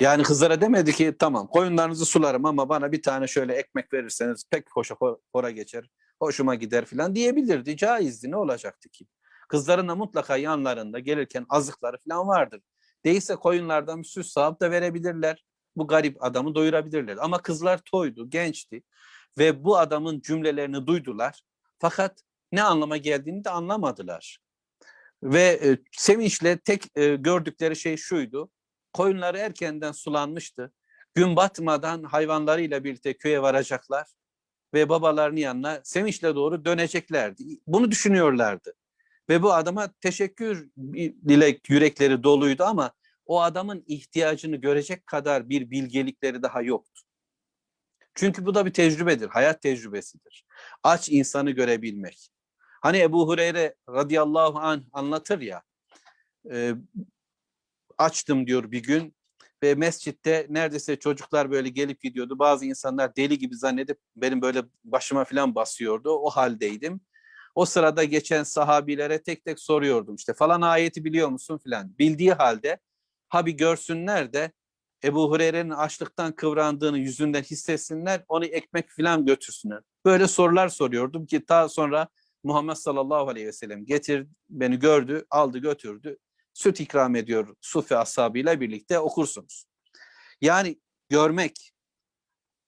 Yani 0.00 0.22
kızlara 0.22 0.60
demedi 0.60 0.92
ki 0.92 1.16
tamam 1.18 1.46
koyunlarınızı 1.46 2.06
sularım 2.06 2.44
ama 2.44 2.68
bana 2.68 2.92
bir 2.92 3.02
tane 3.02 3.26
şöyle 3.26 3.54
ekmek 3.54 3.92
verirseniz 3.92 4.44
pek 4.50 4.66
hoşa 4.70 4.96
hora 5.32 5.50
geçer, 5.50 5.84
hoşuma 6.18 6.54
gider 6.54 6.84
filan 6.84 7.14
diyebilirdi. 7.14 7.76
Caizdi 7.76 8.30
ne 8.30 8.36
olacaktı 8.36 8.88
ki? 8.88 9.06
Kızların 9.48 9.88
da 9.88 9.94
mutlaka 9.94 10.36
yanlarında 10.36 10.98
gelirken 10.98 11.46
azıkları 11.48 11.96
falan 12.08 12.28
vardır. 12.28 12.60
Değilse 13.04 13.36
koyunlardan 13.36 14.02
bir 14.02 14.06
süs 14.06 14.32
sağıp 14.32 14.60
da 14.60 14.70
verebilirler. 14.70 15.44
Bu 15.76 15.86
garip 15.86 16.24
adamı 16.24 16.54
doyurabilirler. 16.54 17.16
Ama 17.20 17.42
kızlar 17.42 17.78
toydu, 17.78 18.30
gençti 18.30 18.82
ve 19.38 19.64
bu 19.64 19.78
adamın 19.78 20.20
cümlelerini 20.20 20.86
duydular. 20.86 21.42
Fakat 21.78 22.22
ne 22.52 22.62
anlama 22.62 22.96
geldiğini 22.96 23.44
de 23.44 23.50
anlamadılar. 23.50 24.38
Ve 25.22 25.42
e, 25.42 25.78
sevinçle 25.92 26.58
tek 26.58 26.98
e, 26.98 27.16
gördükleri 27.16 27.76
şey 27.76 27.96
şuydu. 27.96 28.50
Koyunları 28.92 29.38
erkenden 29.38 29.92
sulanmıştı. 29.92 30.72
Gün 31.14 31.36
batmadan 31.36 32.02
hayvanlarıyla 32.02 32.84
birlikte 32.84 33.16
köye 33.16 33.42
varacaklar 33.42 34.06
ve 34.74 34.88
babalarının 34.88 35.40
yanına 35.40 35.80
sevinçle 35.84 36.34
doğru 36.34 36.64
döneceklerdi. 36.64 37.44
Bunu 37.66 37.90
düşünüyorlardı. 37.90 38.74
Ve 39.28 39.42
bu 39.42 39.52
adama 39.52 39.92
teşekkür 40.00 40.70
dilek 41.28 41.70
yürekleri 41.70 42.22
doluydu 42.22 42.64
ama 42.64 42.92
o 43.26 43.42
adamın 43.42 43.84
ihtiyacını 43.86 44.56
görecek 44.56 45.06
kadar 45.06 45.48
bir 45.48 45.70
bilgelikleri 45.70 46.42
daha 46.42 46.62
yoktu. 46.62 47.02
Çünkü 48.14 48.46
bu 48.46 48.54
da 48.54 48.66
bir 48.66 48.72
tecrübedir, 48.72 49.28
hayat 49.28 49.62
tecrübesidir. 49.62 50.44
Aç 50.82 51.08
insanı 51.08 51.50
görebilmek. 51.50 52.30
Hani 52.82 52.98
Ebu 52.98 53.28
Hureyre 53.28 53.74
radıyallahu 53.88 54.58
anh 54.58 54.82
anlatır 54.92 55.40
ya, 55.40 55.62
e, 56.52 56.74
açtım 57.98 58.46
diyor 58.46 58.70
bir 58.70 58.82
gün 58.82 59.16
ve 59.62 59.74
mescitte 59.74 60.46
neredeyse 60.50 60.96
çocuklar 60.96 61.50
böyle 61.50 61.68
gelip 61.68 62.00
gidiyordu. 62.00 62.38
Bazı 62.38 62.64
insanlar 62.66 63.16
deli 63.16 63.38
gibi 63.38 63.56
zannedip 63.56 63.98
benim 64.16 64.42
böyle 64.42 64.62
başıma 64.84 65.24
falan 65.24 65.54
basıyordu. 65.54 66.10
O 66.10 66.30
haldeydim. 66.30 67.00
O 67.54 67.64
sırada 67.64 68.04
geçen 68.04 68.42
sahabilere 68.42 69.22
tek 69.22 69.44
tek 69.44 69.60
soruyordum 69.60 70.14
işte 70.14 70.34
falan 70.34 70.60
ayeti 70.60 71.04
biliyor 71.04 71.28
musun 71.28 71.58
filan. 71.58 71.98
Bildiği 71.98 72.32
halde 72.32 72.78
ha 73.28 73.46
bir 73.46 73.52
görsünler 73.52 74.32
de 74.32 74.52
Ebu 75.04 75.30
Hureyre'nin 75.30 75.70
açlıktan 75.70 76.32
kıvrandığını 76.32 76.98
yüzünden 76.98 77.42
hissetsinler, 77.42 78.24
onu 78.28 78.44
ekmek 78.44 78.90
filan 78.90 79.26
götürsünler. 79.26 79.80
Böyle 80.04 80.28
sorular 80.28 80.68
soruyordum 80.68 81.26
ki 81.26 81.48
daha 81.48 81.68
sonra 81.68 82.08
Muhammed 82.44 82.74
sallallahu 82.74 83.28
aleyhi 83.28 83.46
ve 83.46 83.52
sellem 83.52 83.84
getir 83.86 84.26
beni 84.50 84.78
gördü, 84.78 85.24
aldı 85.30 85.58
götürdü. 85.58 86.16
Süt 86.56 86.80
ikram 86.80 87.16
ediyor 87.16 87.54
Sufi 87.60 87.96
ashabıyla 87.96 88.60
birlikte 88.60 88.98
okursunuz. 88.98 89.66
Yani 90.40 90.80
görmek, 91.08 91.72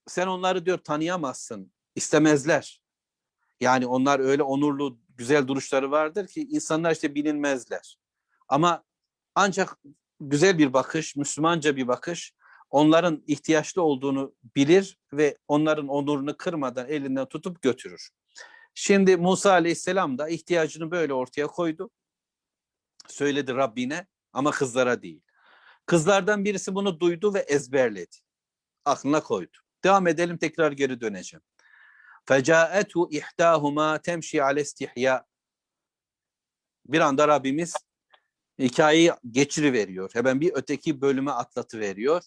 sen 0.07 0.27
onları 0.27 0.65
diyor 0.65 0.77
tanıyamazsın, 0.77 1.73
istemezler. 1.95 2.81
Yani 3.59 3.85
onlar 3.85 4.19
öyle 4.19 4.43
onurlu, 4.43 4.99
güzel 5.09 5.47
duruşları 5.47 5.91
vardır 5.91 6.27
ki 6.27 6.41
insanlar 6.41 6.91
işte 6.91 7.15
bilinmezler. 7.15 7.97
Ama 8.47 8.83
ancak 9.35 9.77
güzel 10.19 10.57
bir 10.57 10.73
bakış, 10.73 11.15
Müslümanca 11.15 11.75
bir 11.75 11.87
bakış 11.87 12.33
onların 12.69 13.23
ihtiyaçlı 13.27 13.81
olduğunu 13.81 14.35
bilir 14.55 14.97
ve 15.13 15.37
onların 15.47 15.87
onurunu 15.87 16.37
kırmadan 16.37 16.87
elinden 16.87 17.25
tutup 17.25 17.61
götürür. 17.61 18.09
Şimdi 18.73 19.17
Musa 19.17 19.51
Aleyhisselam 19.51 20.17
da 20.17 20.29
ihtiyacını 20.29 20.91
böyle 20.91 21.13
ortaya 21.13 21.47
koydu. 21.47 21.89
Söyledi 23.11 23.55
Rabbine 23.55 24.07
ama 24.33 24.51
kızlara 24.51 25.01
değil. 25.01 25.21
Kızlardan 25.85 26.45
birisi 26.45 26.75
bunu 26.75 26.99
duydu 26.99 27.33
ve 27.33 27.39
ezberledi. 27.39 28.15
Aklına 28.85 29.23
koydu. 29.23 29.57
Devam 29.83 30.07
edelim 30.07 30.37
tekrar 30.37 30.71
geri 30.71 31.01
döneceğim. 31.01 31.43
Fecaetu 32.27 33.09
ihdahuma 33.11 34.01
temşi 34.01 34.43
ale 34.43 34.61
istihya. 34.61 35.25
Bir 36.85 36.99
anda 36.99 37.27
Rabbimiz 37.27 37.75
hikayeyi 38.59 39.11
geçiriveriyor. 39.31 40.09
Hemen 40.13 40.41
bir 40.41 40.51
öteki 40.53 41.01
bölüme 41.01 41.31
atlatı 41.31 41.79
veriyor. 41.79 42.23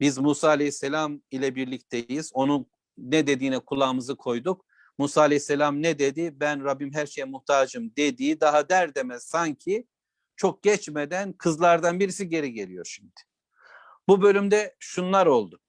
Biz 0.00 0.18
Musa 0.18 0.48
Aleyhisselam 0.48 1.22
ile 1.30 1.54
birlikteyiz. 1.54 2.30
Onun 2.34 2.66
ne 2.98 3.26
dediğine 3.26 3.58
kulağımızı 3.58 4.16
koyduk. 4.16 4.66
Musa 4.98 5.20
Aleyhisselam 5.20 5.82
ne 5.82 5.98
dedi? 5.98 6.40
Ben 6.40 6.64
Rabbim 6.64 6.92
her 6.92 7.06
şeye 7.06 7.24
muhtacım 7.24 7.96
dediği 7.96 8.40
daha 8.40 8.68
der 8.68 8.94
demez 8.94 9.22
sanki 9.22 9.86
çok 10.36 10.62
geçmeden 10.62 11.32
kızlardan 11.32 12.00
birisi 12.00 12.28
geri 12.28 12.52
geliyor 12.52 12.84
şimdi. 12.84 13.20
Bu 14.08 14.22
bölümde 14.22 14.76
şunlar 14.78 15.26
oldu. 15.26 15.60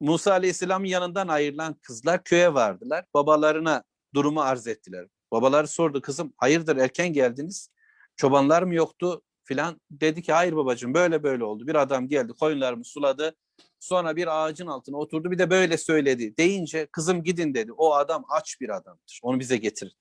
Musa 0.00 0.32
Aleyhisselam'ın 0.32 0.86
yanından 0.86 1.28
ayrılan 1.28 1.74
kızlar 1.74 2.24
köye 2.24 2.54
vardılar. 2.54 3.04
Babalarına 3.14 3.84
durumu 4.14 4.40
arz 4.40 4.66
ettiler. 4.66 5.06
Babaları 5.32 5.68
sordu 5.68 6.00
kızım 6.00 6.32
hayırdır 6.36 6.76
erken 6.76 7.12
geldiniz? 7.12 7.70
Çobanlar 8.16 8.62
mı 8.62 8.74
yoktu 8.74 9.22
filan? 9.44 9.80
Dedi 9.90 10.22
ki 10.22 10.32
hayır 10.32 10.56
babacığım 10.56 10.94
böyle 10.94 11.22
böyle 11.22 11.44
oldu. 11.44 11.66
Bir 11.66 11.74
adam 11.74 12.08
geldi 12.08 12.32
koyunlarımı 12.32 12.84
suladı. 12.84 13.36
Sonra 13.78 14.16
bir 14.16 14.44
ağacın 14.44 14.66
altına 14.66 14.96
oturdu 14.96 15.30
bir 15.30 15.38
de 15.38 15.50
böyle 15.50 15.78
söyledi. 15.78 16.36
Deyince 16.36 16.86
kızım 16.86 17.22
gidin 17.22 17.54
dedi. 17.54 17.72
O 17.72 17.94
adam 17.94 18.24
aç 18.28 18.60
bir 18.60 18.68
adamdır. 18.68 19.20
Onu 19.22 19.40
bize 19.40 19.56
getirin. 19.56 19.92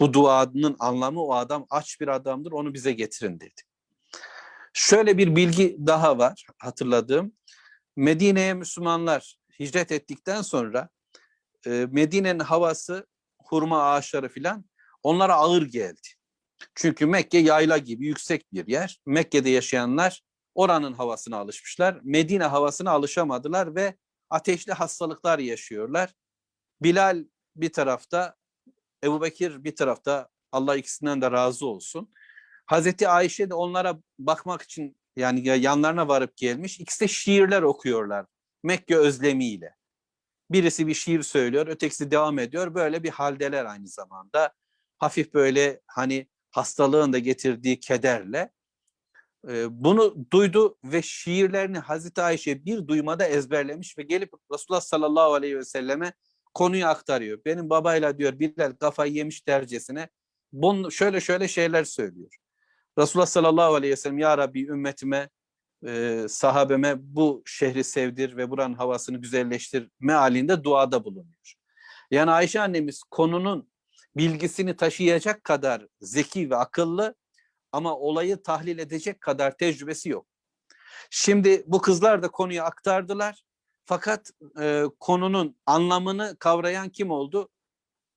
Bu 0.00 0.12
duanın 0.12 0.76
anlamı 0.78 1.22
o 1.22 1.34
adam 1.34 1.66
aç 1.70 2.00
bir 2.00 2.08
adamdır. 2.08 2.52
Onu 2.52 2.74
bize 2.74 2.92
getirin 2.92 3.40
dedi. 3.40 3.62
Şöyle 4.72 5.18
bir 5.18 5.36
bilgi 5.36 5.76
daha 5.86 6.18
var 6.18 6.46
hatırladığım. 6.58 7.32
Medine'ye 7.96 8.54
Müslümanlar 8.54 9.36
hicret 9.60 9.92
ettikten 9.92 10.42
sonra 10.42 10.88
e, 11.66 11.86
Medine'nin 11.90 12.38
havası 12.38 13.06
hurma 13.42 13.82
ağaçları 13.82 14.28
filan 14.28 14.64
onlara 15.02 15.34
ağır 15.34 15.62
geldi. 15.62 16.08
Çünkü 16.74 17.06
Mekke 17.06 17.38
yayla 17.38 17.78
gibi 17.78 18.06
yüksek 18.06 18.52
bir 18.52 18.66
yer. 18.66 19.00
Mekke'de 19.06 19.50
yaşayanlar 19.50 20.22
oranın 20.54 20.92
havasına 20.92 21.36
alışmışlar. 21.36 22.00
Medine 22.02 22.44
havasına 22.44 22.90
alışamadılar 22.90 23.74
ve 23.74 23.96
ateşli 24.30 24.72
hastalıklar 24.72 25.38
yaşıyorlar. 25.38 26.14
Bilal 26.82 27.24
bir 27.56 27.72
tarafta, 27.72 28.34
Ebu 29.06 29.22
Bekir 29.22 29.64
bir 29.64 29.76
tarafta 29.76 30.28
Allah 30.52 30.76
ikisinden 30.76 31.22
de 31.22 31.30
razı 31.30 31.66
olsun. 31.66 32.10
Hazreti 32.66 33.08
Ayşe 33.08 33.50
de 33.50 33.54
onlara 33.54 33.98
bakmak 34.18 34.62
için 34.62 34.96
yani 35.16 35.48
yanlarına 35.58 36.08
varıp 36.08 36.36
gelmiş. 36.36 36.80
İkisi 36.80 37.00
de 37.00 37.08
şiirler 37.08 37.62
okuyorlar 37.62 38.26
Mekke 38.62 38.96
özlemiyle. 38.96 39.74
Birisi 40.50 40.86
bir 40.86 40.94
şiir 40.94 41.22
söylüyor, 41.22 41.66
ötekisi 41.66 42.10
devam 42.10 42.38
ediyor. 42.38 42.74
Böyle 42.74 43.02
bir 43.02 43.10
haldeler 43.10 43.64
aynı 43.64 43.88
zamanda. 43.88 44.52
Hafif 44.98 45.34
böyle 45.34 45.80
hani 45.86 46.28
hastalığın 46.50 47.12
da 47.12 47.18
getirdiği 47.18 47.80
kederle 47.80 48.50
bunu 49.70 50.26
duydu 50.32 50.78
ve 50.84 51.02
şiirlerini 51.02 51.78
Hazreti 51.78 52.22
Ayşe 52.22 52.64
bir 52.64 52.88
duymada 52.88 53.26
ezberlemiş 53.26 53.98
ve 53.98 54.02
gelip 54.02 54.32
Resulullah 54.52 54.80
sallallahu 54.80 55.34
aleyhi 55.34 55.56
ve 55.56 55.64
selleme 55.64 56.12
konuyu 56.56 56.86
aktarıyor. 56.86 57.38
Benim 57.44 57.70
babayla 57.70 58.18
diyor 58.18 58.38
Bilal 58.38 58.72
kafayı 58.72 59.12
yemiş 59.12 59.46
dercesine 59.46 60.08
bunu 60.52 60.92
şöyle 60.92 61.20
şöyle 61.20 61.48
şeyler 61.48 61.84
söylüyor. 61.84 62.36
Resulullah 62.98 63.26
sallallahu 63.26 63.74
aleyhi 63.74 63.92
ve 63.92 63.96
sellem 63.96 64.18
ya 64.18 64.38
Rabbi 64.38 64.66
ümmetime 64.66 65.28
e, 65.86 66.22
sahabeme 66.28 66.94
bu 66.98 67.42
şehri 67.46 67.84
sevdir 67.84 68.36
ve 68.36 68.50
buranın 68.50 68.74
havasını 68.74 69.18
güzelleştir 69.18 69.90
mealinde 70.00 70.64
duada 70.64 71.04
bulunuyor. 71.04 71.54
Yani 72.10 72.30
Ayşe 72.30 72.60
annemiz 72.60 73.02
konunun 73.02 73.70
bilgisini 74.16 74.76
taşıyacak 74.76 75.44
kadar 75.44 75.86
zeki 76.00 76.50
ve 76.50 76.56
akıllı 76.56 77.14
ama 77.72 77.96
olayı 77.96 78.42
tahlil 78.42 78.78
edecek 78.78 79.20
kadar 79.20 79.56
tecrübesi 79.56 80.08
yok. 80.08 80.26
Şimdi 81.10 81.64
bu 81.66 81.80
kızlar 81.80 82.22
da 82.22 82.28
konuyu 82.28 82.62
aktardılar. 82.62 83.42
Fakat 83.86 84.30
e, 84.60 84.84
konunun 85.00 85.56
anlamını 85.66 86.36
kavrayan 86.38 86.88
kim 86.88 87.10
oldu? 87.10 87.48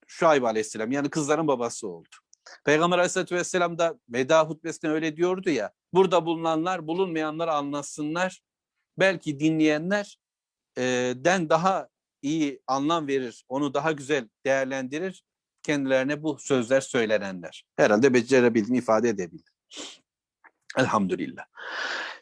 Şuayb 0.08 0.44
Aleyhisselam 0.44 0.92
yani 0.92 1.10
kızların 1.10 1.48
babası 1.48 1.88
oldu. 1.88 2.10
Peygamber 2.66 2.98
Aleyhisselatü 2.98 3.36
Vesselam 3.36 3.78
da 3.78 4.00
veda 4.10 4.44
hutbesinde 4.44 4.92
öyle 4.92 5.18
diyordu 5.18 5.50
ya. 5.50 5.72
Burada 5.94 6.26
bulunanlar 6.26 6.88
bulunmayanlar 6.88 7.48
anlasınlar. 7.48 8.42
Belki 9.00 9.40
dinleyenler 9.40 10.18
e, 10.78 11.14
den 11.16 11.50
daha 11.50 11.88
iyi 12.22 12.62
anlam 12.68 13.08
verir. 13.08 13.46
Onu 13.50 13.74
daha 13.74 13.92
güzel 13.92 14.30
değerlendirir. 14.46 15.24
Kendilerine 15.64 16.24
bu 16.24 16.38
sözler 16.40 16.82
söylenenler. 16.82 17.66
Herhalde 17.78 18.14
becerebildiğini 18.14 18.78
ifade 18.78 19.10
edebilir. 19.10 19.52
Elhamdülillah. 20.78 21.44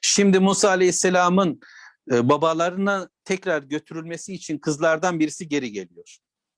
Şimdi 0.01 0.39
Musa 0.39 0.69
Aleyhisselam'ın 0.69 1.60
babalarına 2.10 3.10
tekrar 3.28 3.63
götürülmesi 3.63 4.34
için 4.34 4.58
kızlardan 4.58 5.20
birisi 5.20 5.48
geri 5.48 5.72
geliyor. 5.72 6.18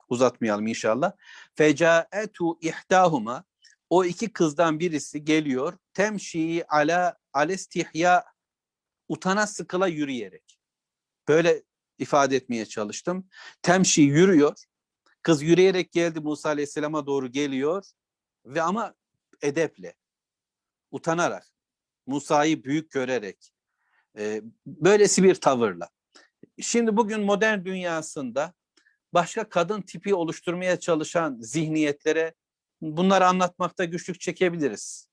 Uzatmayalım 0.10 0.68
inşallah. 0.68 1.12
Fecaetu 1.56 2.60
ihdahuma 2.62 3.44
o 3.90 4.06
iki 4.06 4.34
kızdan 4.34 4.80
birisi 4.80 5.24
geliyor. 5.24 5.78
Temşi 5.94 6.66
ala 6.68 7.18
alestihya 7.34 8.26
utana 9.08 9.48
sıkıla 9.48 9.88
yürüyerek. 9.88 10.60
Böyle 11.28 11.64
ifade 11.98 12.36
etmeye 12.36 12.66
çalıştım. 12.66 13.30
Temşi 13.62 14.02
yürüyor. 14.02 14.64
Kız 15.22 15.42
yürüyerek 15.42 15.92
geldi 15.92 16.20
Musa 16.20 16.50
Aleyhisselam'a 16.50 17.06
doğru 17.06 17.32
geliyor 17.32 17.86
ve 18.46 18.62
ama 18.62 18.94
edeple, 19.42 19.96
utanarak, 20.92 21.48
Musa'yı 22.06 22.64
büyük 22.64 22.92
görerek, 22.92 23.54
e, 24.18 24.42
böylesi 24.66 25.24
bir 25.24 25.36
tavırla. 25.36 25.90
Şimdi 26.62 26.98
bugün 26.98 27.22
modern 27.22 27.66
dünyasında 27.66 28.54
başka 29.14 29.50
kadın 29.50 29.82
tipi 29.82 30.16
oluşturmaya 30.16 30.80
çalışan 30.80 31.38
zihniyetlere 31.42 32.34
bunları 32.82 33.28
anlatmakta 33.28 33.86
güçlük 33.86 34.22
çekebiliriz. 34.22 35.10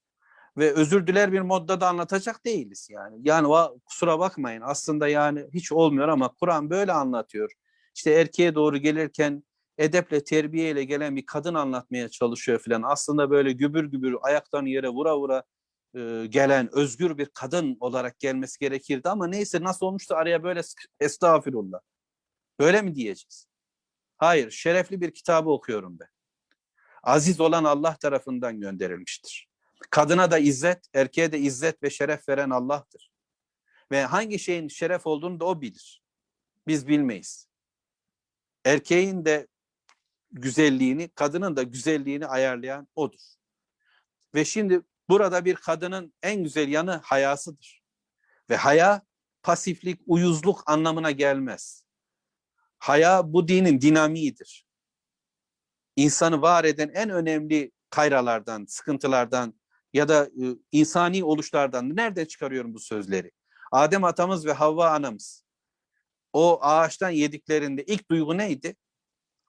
Ve 0.57 0.73
özür 0.73 1.07
diler 1.07 1.33
bir 1.33 1.41
modda 1.41 1.81
da 1.81 1.89
anlatacak 1.89 2.45
değiliz 2.45 2.89
yani. 2.91 3.17
Yani 3.23 3.71
kusura 3.85 4.19
bakmayın 4.19 4.63
aslında 4.65 5.09
yani 5.09 5.47
hiç 5.55 5.73
olmuyor 5.73 6.09
ama 6.09 6.35
Kur'an 6.41 6.71
böyle 6.71 6.93
anlatıyor. 6.93 7.53
İşte 7.95 8.11
erkeğe 8.11 8.55
doğru 8.55 8.77
gelirken 8.77 9.45
edeple 9.79 10.25
terbiyeyle 10.25 10.85
gelen 10.85 11.17
bir 11.17 11.27
kadın 11.27 11.55
anlatmaya 11.55 12.09
çalışıyor 12.09 12.59
filan. 12.59 12.83
Aslında 12.83 13.31
böyle 13.31 13.53
gübür 13.53 13.85
gübür 13.85 14.17
ayaktan 14.23 14.67
yere 14.67 14.89
vura 14.89 15.19
vura 15.19 15.43
e, 15.97 16.27
gelen 16.27 16.69
özgür 16.73 17.19
bir 17.19 17.27
kadın 17.27 17.77
olarak 17.81 18.19
gelmesi 18.19 18.59
gerekirdi 18.59 19.09
ama 19.09 19.27
neyse 19.27 19.63
nasıl 19.63 19.87
olmuştu 19.87 20.15
araya 20.15 20.43
böyle 20.43 20.61
estağfirullah. 21.01 21.81
Böyle 22.59 22.83
mi 22.83 22.95
diyeceğiz? 22.95 23.47
Hayır, 24.17 24.51
şerefli 24.51 25.01
bir 25.01 25.11
kitabı 25.11 25.51
okuyorum 25.51 25.99
ben. 25.99 26.09
Aziz 27.03 27.41
olan 27.41 27.65
Allah 27.65 27.97
tarafından 27.97 28.61
gönderilmiştir. 28.61 29.49
Kadına 29.91 30.31
da 30.31 30.39
izzet, 30.39 30.87
erkeğe 30.95 31.33
de 31.33 31.39
izzet 31.39 31.83
ve 31.83 31.91
şeref 31.91 32.29
veren 32.29 32.51
Allah'tır. 32.51 33.11
Ve 33.93 34.05
hangi 34.05 34.39
şeyin 34.39 34.69
şeref 34.69 35.07
olduğunu 35.07 35.41
da 35.41 35.45
o 35.45 35.61
bilir. 35.61 36.03
Biz 36.67 36.89
bilmeyiz. 36.89 37.49
Erkeğin 38.65 39.25
de 39.25 39.47
güzelliğini, 40.33 41.09
kadının 41.09 41.57
da 41.57 41.63
güzelliğini 41.63 42.27
ayarlayan 42.27 42.89
odur. 42.95 43.21
Ve 44.35 44.45
şimdi 44.45 44.83
burada 45.09 45.45
bir 45.45 45.55
kadının 45.55 46.15
en 46.23 46.43
güzel 46.43 46.69
yanı 46.69 47.01
hayasıdır. 47.05 47.83
Ve 48.51 48.57
haya 48.57 49.03
pasiflik, 49.43 50.01
uyuzluk 50.07 50.63
anlamına 50.67 51.11
gelmez. 51.11 51.85
Haya 52.79 53.33
bu 53.33 53.49
dinin 53.49 53.81
dinamiğidir. 53.81 54.67
İnsanı 55.97 56.43
var 56.43 56.65
eden 56.65 56.89
en 56.89 57.11
önemli 57.11 57.73
kayralardan, 57.91 58.65
sıkıntılardan 58.69 59.61
ya 59.93 60.09
da 60.09 60.25
e, 60.27 60.45
insani 60.73 61.25
oluşlardan 61.25 61.97
nereden 61.97 62.25
çıkarıyorum 62.25 62.75
bu 62.75 62.81
sözleri? 62.81 63.33
Adem 63.73 64.05
atamız 64.05 64.47
ve 64.47 64.53
Havva 64.53 64.91
anamız 64.91 65.47
o 66.33 66.59
ağaçtan 66.63 67.11
yediklerinde 67.11 67.85
ilk 67.85 68.11
duygu 68.11 68.39
neydi? 68.39 68.77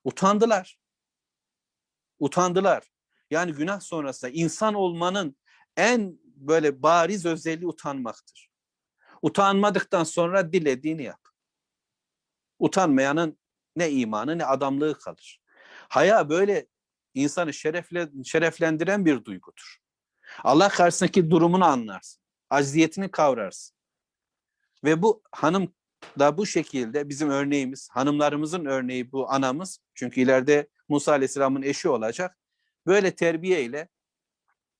Utandılar. 0.04 0.78
Utandılar. 2.18 2.90
Yani 3.30 3.52
günah 3.52 3.80
sonrasında 3.80 4.30
insan 4.30 4.74
olmanın 4.74 5.36
en 5.78 6.18
böyle 6.24 6.82
bariz 6.82 7.26
özelliği 7.26 7.68
utanmaktır. 7.68 8.50
Utanmadıktan 9.22 10.04
sonra 10.04 10.52
dilediğini 10.52 11.02
yap. 11.02 11.20
Utanmayanın 12.58 13.38
ne 13.76 13.90
imanı 13.90 14.38
ne 14.38 14.44
adamlığı 14.44 14.98
kalır. 14.98 15.40
Haya 15.88 16.28
böyle 16.28 16.66
insanı 17.14 17.54
şerefle, 17.54 18.08
şereflendiren 18.24 19.04
bir 19.04 19.24
duygudur. 19.24 19.78
Allah 20.44 20.68
karşısındaki 20.68 21.30
durumunu 21.30 21.64
anlarsın. 21.64 22.22
Acziyetini 22.50 23.10
kavrarsın. 23.10 23.76
Ve 24.84 25.02
bu 25.02 25.22
hanım 25.32 25.74
da 26.18 26.38
bu 26.38 26.46
şekilde 26.46 27.08
bizim 27.08 27.30
örneğimiz, 27.30 27.88
hanımlarımızın 27.90 28.64
örneği 28.64 29.12
bu 29.12 29.30
anamız. 29.30 29.78
Çünkü 29.94 30.20
ileride 30.20 30.68
Musa 30.88 31.12
Aleyhisselam'ın 31.12 31.62
eşi 31.62 31.88
olacak. 31.88 32.38
Böyle 32.86 33.14
terbiyeyle 33.14 33.88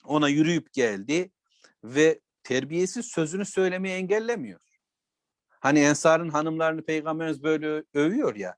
ona 0.09 0.29
yürüyüp 0.29 0.73
geldi 0.73 1.31
ve 1.85 2.21
terbiyesiz 2.43 3.07
sözünü 3.07 3.45
söylemeyi 3.45 3.95
engellemiyor. 3.95 4.61
Hani 5.49 5.81
Ensar'ın 5.81 6.29
hanımlarını 6.29 6.85
Peygamberimiz 6.85 7.43
böyle 7.43 7.85
övüyor 7.95 8.37
ya. 8.37 8.57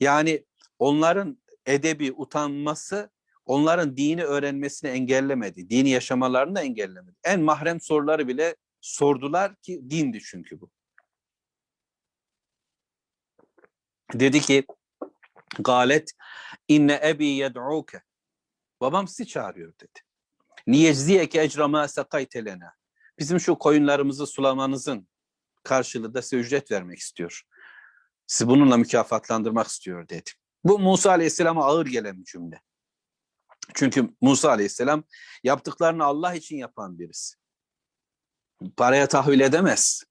Yani 0.00 0.44
onların 0.78 1.38
edebi 1.66 2.12
utanması 2.12 3.10
onların 3.44 3.96
dini 3.96 4.24
öğrenmesini 4.24 4.90
engellemedi. 4.90 5.70
Dini 5.70 5.90
yaşamalarını 5.90 6.54
da 6.54 6.62
engellemedi. 6.62 7.16
En 7.24 7.40
mahrem 7.40 7.80
soruları 7.80 8.28
bile 8.28 8.56
sordular 8.80 9.56
ki 9.56 9.80
dindi 9.90 10.20
çünkü 10.20 10.60
bu. 10.60 10.70
Dedi 14.14 14.40
ki 14.40 14.66
galet 15.58 16.12
inne 16.68 17.00
ebi 17.04 17.26
yed'uke 17.26 18.02
babam 18.80 19.08
sizi 19.08 19.26
çağırıyor 19.26 19.72
dedi. 19.80 20.00
Niyecziyeke 20.66 21.42
ecrama 21.42 21.88
sekaytelena 21.88 22.74
bizim 23.18 23.40
şu 23.40 23.58
koyunlarımızı 23.58 24.26
sulamanızın 24.26 25.08
karşılığı 25.62 26.14
da 26.14 26.22
size 26.22 26.36
ücret 26.36 26.70
vermek 26.70 26.98
istiyor. 26.98 27.42
Sizi 28.26 28.48
bununla 28.48 28.76
mükafatlandırmak 28.76 29.66
istiyor 29.66 30.08
dedi. 30.08 30.30
Bu 30.64 30.78
Musa 30.78 31.10
Aleyhisselam'a 31.10 31.64
ağır 31.64 31.86
gelen 31.86 32.20
bir 32.20 32.24
cümle. 32.24 32.60
Çünkü 33.74 34.10
Musa 34.20 34.50
Aleyhisselam 34.50 35.04
yaptıklarını 35.44 36.04
Allah 36.04 36.34
için 36.34 36.56
yapan 36.56 36.98
birisi. 36.98 37.36
Paraya 38.76 39.08
tahvil 39.08 39.40
edemez. 39.40 40.04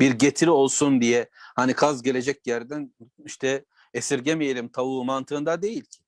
Bir 0.00 0.10
getiri 0.10 0.50
olsun 0.50 1.00
diye 1.00 1.28
hani 1.32 1.74
kaz 1.74 2.02
gelecek 2.02 2.46
yerden 2.46 2.94
işte 3.24 3.64
esirgemeyelim 3.94 4.68
tavuğu 4.68 5.04
mantığında 5.04 5.62
değil 5.62 5.84
ki. 5.84 5.98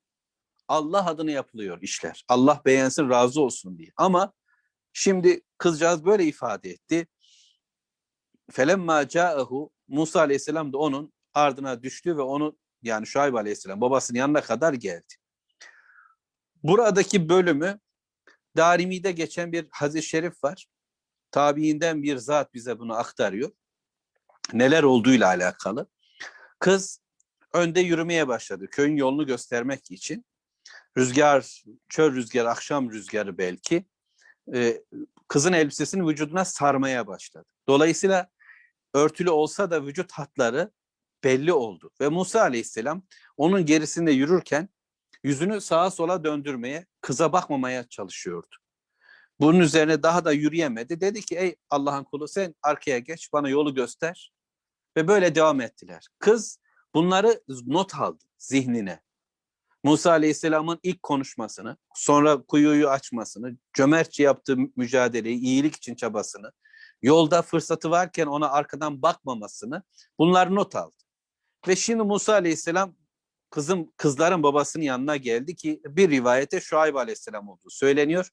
Allah 0.70 1.06
adına 1.06 1.30
yapılıyor 1.30 1.78
işler. 1.82 2.24
Allah 2.28 2.62
beğensin 2.64 3.10
razı 3.10 3.40
olsun 3.40 3.78
diye. 3.78 3.90
Ama 3.96 4.32
şimdi 4.92 5.40
kızcağız 5.58 6.04
böyle 6.04 6.24
ifade 6.24 6.70
etti. 6.70 7.06
Felemma 8.50 9.08
ca'ahu 9.08 9.72
Musa 9.88 10.20
Aleyhisselam 10.20 10.72
da 10.72 10.78
onun 10.78 11.12
ardına 11.34 11.82
düştü 11.82 12.16
ve 12.16 12.22
onu 12.22 12.58
yani 12.82 13.06
Şuayb 13.06 13.34
Aleyhisselam 13.34 13.80
babasının 13.80 14.18
yanına 14.18 14.40
kadar 14.40 14.72
geldi. 14.72 15.14
Buradaki 16.62 17.28
bölümü 17.28 17.80
Darimi'de 18.56 19.12
geçen 19.12 19.52
bir 19.52 19.66
hadis-i 19.70 20.08
şerif 20.08 20.44
var. 20.44 20.66
Tabiinden 21.30 22.02
bir 22.02 22.16
zat 22.16 22.54
bize 22.54 22.78
bunu 22.78 22.94
aktarıyor. 22.94 23.50
Neler 24.52 24.82
olduğuyla 24.82 25.26
alakalı. 25.26 25.86
Kız 26.58 27.00
önde 27.52 27.80
yürümeye 27.80 28.28
başladı. 28.28 28.66
Köyün 28.70 28.96
yolunu 28.96 29.26
göstermek 29.26 29.90
için. 29.90 30.24
Rüzgar, 30.98 31.64
çöl 31.88 32.14
rüzgarı, 32.14 32.50
akşam 32.50 32.90
rüzgarı 32.90 33.38
belki. 33.38 33.84
Ee, 34.54 34.82
kızın 35.28 35.52
elbisesini 35.52 36.08
vücuduna 36.08 36.44
sarmaya 36.44 37.06
başladı. 37.06 37.48
Dolayısıyla 37.68 38.30
örtülü 38.94 39.30
olsa 39.30 39.70
da 39.70 39.86
vücut 39.86 40.12
hatları 40.12 40.70
belli 41.24 41.52
oldu. 41.52 41.90
Ve 42.00 42.08
Musa 42.08 42.40
aleyhisselam 42.40 43.02
onun 43.36 43.66
gerisinde 43.66 44.12
yürürken 44.12 44.68
yüzünü 45.22 45.60
sağa 45.60 45.90
sola 45.90 46.24
döndürmeye, 46.24 46.86
kıza 47.00 47.32
bakmamaya 47.32 47.88
çalışıyordu. 47.88 48.56
Bunun 49.40 49.60
üzerine 49.60 50.02
daha 50.02 50.24
da 50.24 50.32
yürüyemedi. 50.32 51.00
Dedi 51.00 51.20
ki 51.20 51.36
ey 51.36 51.56
Allah'ın 51.70 52.04
kulu 52.04 52.28
sen 52.28 52.54
arkaya 52.62 52.98
geç 52.98 53.32
bana 53.32 53.48
yolu 53.48 53.74
göster. 53.74 54.32
Ve 54.96 55.08
böyle 55.08 55.34
devam 55.34 55.60
ettiler. 55.60 56.06
Kız 56.18 56.58
bunları 56.94 57.42
not 57.66 57.94
aldı 57.94 58.24
zihnine. 58.38 59.00
Musa 59.84 60.10
Aleyhisselam'ın 60.10 60.78
ilk 60.82 61.02
konuşmasını, 61.02 61.76
sonra 61.94 62.42
kuyuyu 62.42 62.88
açmasını, 62.88 63.56
cömertçe 63.72 64.22
yaptığı 64.22 64.56
mücadeleyi, 64.76 65.38
iyilik 65.38 65.76
için 65.76 65.94
çabasını, 65.94 66.52
yolda 67.02 67.42
fırsatı 67.42 67.90
varken 67.90 68.26
ona 68.26 68.50
arkadan 68.50 69.02
bakmamasını 69.02 69.82
bunlar 70.18 70.54
not 70.54 70.76
aldı. 70.76 70.96
Ve 71.68 71.76
şimdi 71.76 72.02
Musa 72.02 72.32
Aleyhisselam 72.32 72.96
kızım 73.50 73.92
kızların 73.96 74.42
babasının 74.42 74.84
yanına 74.84 75.16
geldi 75.16 75.56
ki 75.56 75.80
bir 75.84 76.10
rivayete 76.10 76.60
Şuayb 76.60 76.94
Aleyhisselam 76.94 77.48
olduğu 77.48 77.70
söyleniyor. 77.70 78.30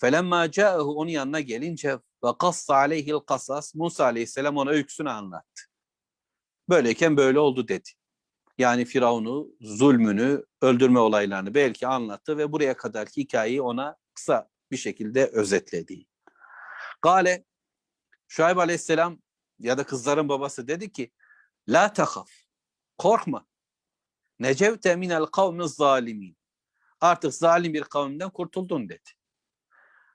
Felemma 0.00 0.50
ca'ahu 0.50 0.98
onun 0.98 1.10
yanına 1.10 1.40
gelince 1.40 1.98
ve 2.24 2.28
kassa 2.38 2.74
aleyhil 2.74 3.18
kasas 3.26 3.74
Musa 3.74 4.04
Aleyhisselam 4.04 4.56
ona 4.56 4.70
öyküsünü 4.70 5.10
anlattı. 5.10 5.62
Böyleyken 6.68 7.16
böyle 7.16 7.38
oldu 7.38 7.68
dedi. 7.68 7.90
Yani 8.58 8.84
Firavun'u, 8.84 9.48
zulmünü, 9.60 10.44
öldürme 10.62 10.98
olaylarını 10.98 11.54
belki 11.54 11.86
anlattı 11.86 12.38
ve 12.38 12.52
buraya 12.52 12.76
kadarki 12.76 13.20
hikayeyi 13.20 13.62
ona 13.62 13.96
kısa 14.14 14.48
bir 14.70 14.76
şekilde 14.76 15.26
özetledi. 15.26 16.06
Gale 17.02 17.44
Şuayb 18.28 18.56
Aleyhisselam 18.56 19.18
ya 19.58 19.78
da 19.78 19.84
kızların 19.84 20.28
babası 20.28 20.68
dedi 20.68 20.92
ki 20.92 21.12
La 21.68 21.92
tahaf, 21.92 22.30
korkma. 22.98 23.46
Necevte 24.38 24.96
minel 24.96 25.24
kavmi 25.24 25.68
zalimin. 25.68 26.36
Artık 27.00 27.34
zalim 27.34 27.74
bir 27.74 27.82
kavimden 27.82 28.30
kurtuldun 28.30 28.88
dedi. 28.88 29.10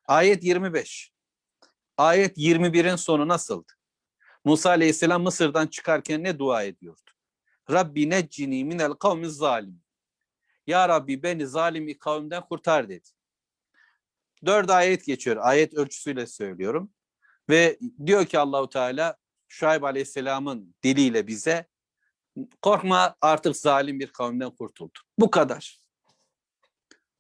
Ayet 0.06 0.44
25. 0.44 1.12
Ayet 1.98 2.38
21'in 2.38 2.96
sonu 2.96 3.28
nasıldı? 3.28 3.74
Musa 4.46 4.70
Aleyhisselam 4.70 5.24
Mısır'dan 5.24 5.68
çıkarken 5.68 6.24
ne 6.24 6.40
dua 6.40 6.64
ediyordu? 6.64 7.11
Rabbi 7.72 8.10
neccini 8.10 8.66
minel 8.66 8.94
kavmi 8.94 9.30
zalim. 9.30 9.82
Ya 10.68 10.90
Rabbi 10.90 11.24
beni 11.24 11.48
zalim 11.48 12.00
kavimden 12.00 12.42
kurtar 12.42 12.90
dedi. 12.90 13.10
Dört 14.46 14.70
ayet 14.70 15.06
geçiyor. 15.06 15.38
Ayet 15.40 15.74
ölçüsüyle 15.74 16.28
söylüyorum. 16.28 16.92
Ve 17.50 17.80
diyor 18.06 18.26
ki 18.26 18.40
Allahu 18.40 18.70
Teala 18.70 19.18
Şuayb 19.48 19.84
Aleyhisselam'ın 19.84 20.76
diliyle 20.84 21.28
bize 21.28 21.68
korkma 22.62 23.16
artık 23.22 23.58
zalim 23.58 24.00
bir 24.00 24.08
kavimden 24.08 24.50
kurtuldu. 24.50 25.00
Bu 25.20 25.32
kadar. 25.32 25.82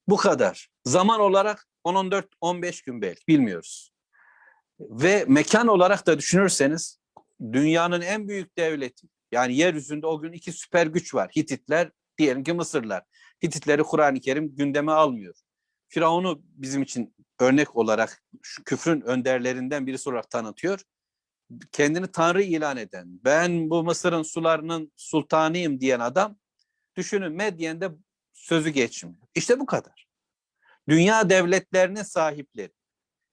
Bu 0.07 0.17
kadar. 0.17 0.69
Zaman 0.85 1.19
olarak 1.19 1.67
10-14-15 1.85 2.85
gün 2.85 3.01
belki 3.01 3.27
bilmiyoruz. 3.27 3.91
Ve 4.79 5.25
mekan 5.27 5.67
olarak 5.67 6.07
da 6.07 6.17
düşünürseniz 6.17 6.99
dünyanın 7.53 8.01
en 8.01 8.27
büyük 8.27 8.57
devleti 8.57 9.07
yani 9.31 9.55
yeryüzünde 9.55 10.07
o 10.07 10.21
gün 10.21 10.31
iki 10.31 10.51
süper 10.51 10.87
güç 10.87 11.15
var. 11.15 11.31
Hititler 11.35 11.91
diyelim 12.17 12.43
ki 12.43 12.53
Mısırlar. 12.53 13.03
Hititleri 13.43 13.83
Kur'an-ı 13.83 14.19
Kerim 14.19 14.55
gündeme 14.55 14.91
almıyor. 14.91 15.35
Firavun'u 15.87 16.41
bizim 16.43 16.81
için 16.81 17.15
örnek 17.39 17.75
olarak 17.75 18.23
şu 18.41 18.63
küfrün 18.63 19.01
önderlerinden 19.01 19.87
birisi 19.87 20.09
olarak 20.09 20.29
tanıtıyor. 20.29 20.81
Kendini 21.71 22.07
Tanrı 22.07 22.43
ilan 22.43 22.77
eden, 22.77 23.07
ben 23.23 23.69
bu 23.69 23.83
Mısır'ın 23.83 24.23
sularının 24.23 24.91
sultanıyım 24.95 25.79
diyen 25.79 25.99
adam 25.99 26.37
düşünün 26.95 27.31
Medyen'de 27.31 27.89
sözü 28.33 28.69
geçmiyor. 28.69 29.17
İşte 29.35 29.59
bu 29.59 29.65
kadar. 29.65 30.07
Dünya 30.89 31.29
devletlerinin 31.29 32.03
sahipleri, 32.03 32.71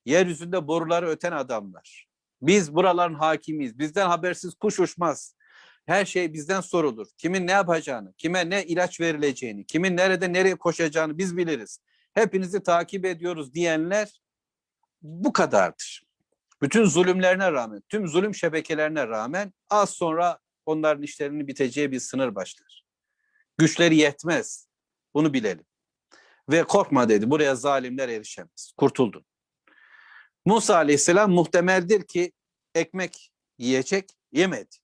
yeryüzünde 0.04 0.66
boruları 0.66 1.08
öten 1.08 1.32
adamlar. 1.32 2.08
Biz 2.42 2.74
buraların 2.74 3.14
hakimiyiz. 3.14 3.78
Bizden 3.78 4.08
habersiz 4.08 4.54
kuş 4.54 4.80
uçmaz. 4.80 5.36
Her 5.88 6.04
şey 6.04 6.32
bizden 6.32 6.60
sorulur. 6.60 7.06
Kimin 7.18 7.46
ne 7.46 7.52
yapacağını, 7.52 8.12
kime 8.12 8.50
ne 8.50 8.64
ilaç 8.64 9.00
verileceğini, 9.00 9.66
kimin 9.66 9.96
nerede 9.96 10.32
nereye 10.32 10.54
koşacağını 10.54 11.18
biz 11.18 11.36
biliriz. 11.36 11.80
Hepinizi 12.14 12.62
takip 12.62 13.04
ediyoruz 13.04 13.54
diyenler 13.54 14.20
bu 15.02 15.32
kadardır. 15.32 16.02
Bütün 16.62 16.84
zulümlerine 16.84 17.52
rağmen, 17.52 17.82
tüm 17.88 18.08
zulüm 18.08 18.34
şebekelerine 18.34 19.06
rağmen 19.06 19.52
az 19.70 19.90
sonra 19.90 20.38
onların 20.66 21.02
işlerinin 21.02 21.46
biteceği 21.46 21.92
bir 21.92 22.00
sınır 22.00 22.34
başlar. 22.34 22.84
Güçleri 23.58 23.96
yetmez. 23.96 24.68
Bunu 25.14 25.34
bilelim. 25.34 25.66
Ve 26.50 26.64
korkma 26.64 27.08
dedi. 27.08 27.30
Buraya 27.30 27.54
zalimler 27.54 28.08
erişemez. 28.08 28.72
Kurtuldun. 28.76 29.24
Musa 30.44 30.76
aleyhisselam 30.76 31.30
muhtemeldir 31.30 32.06
ki 32.06 32.32
ekmek 32.74 33.32
yiyecek, 33.58 34.10
yemedi. 34.32 34.76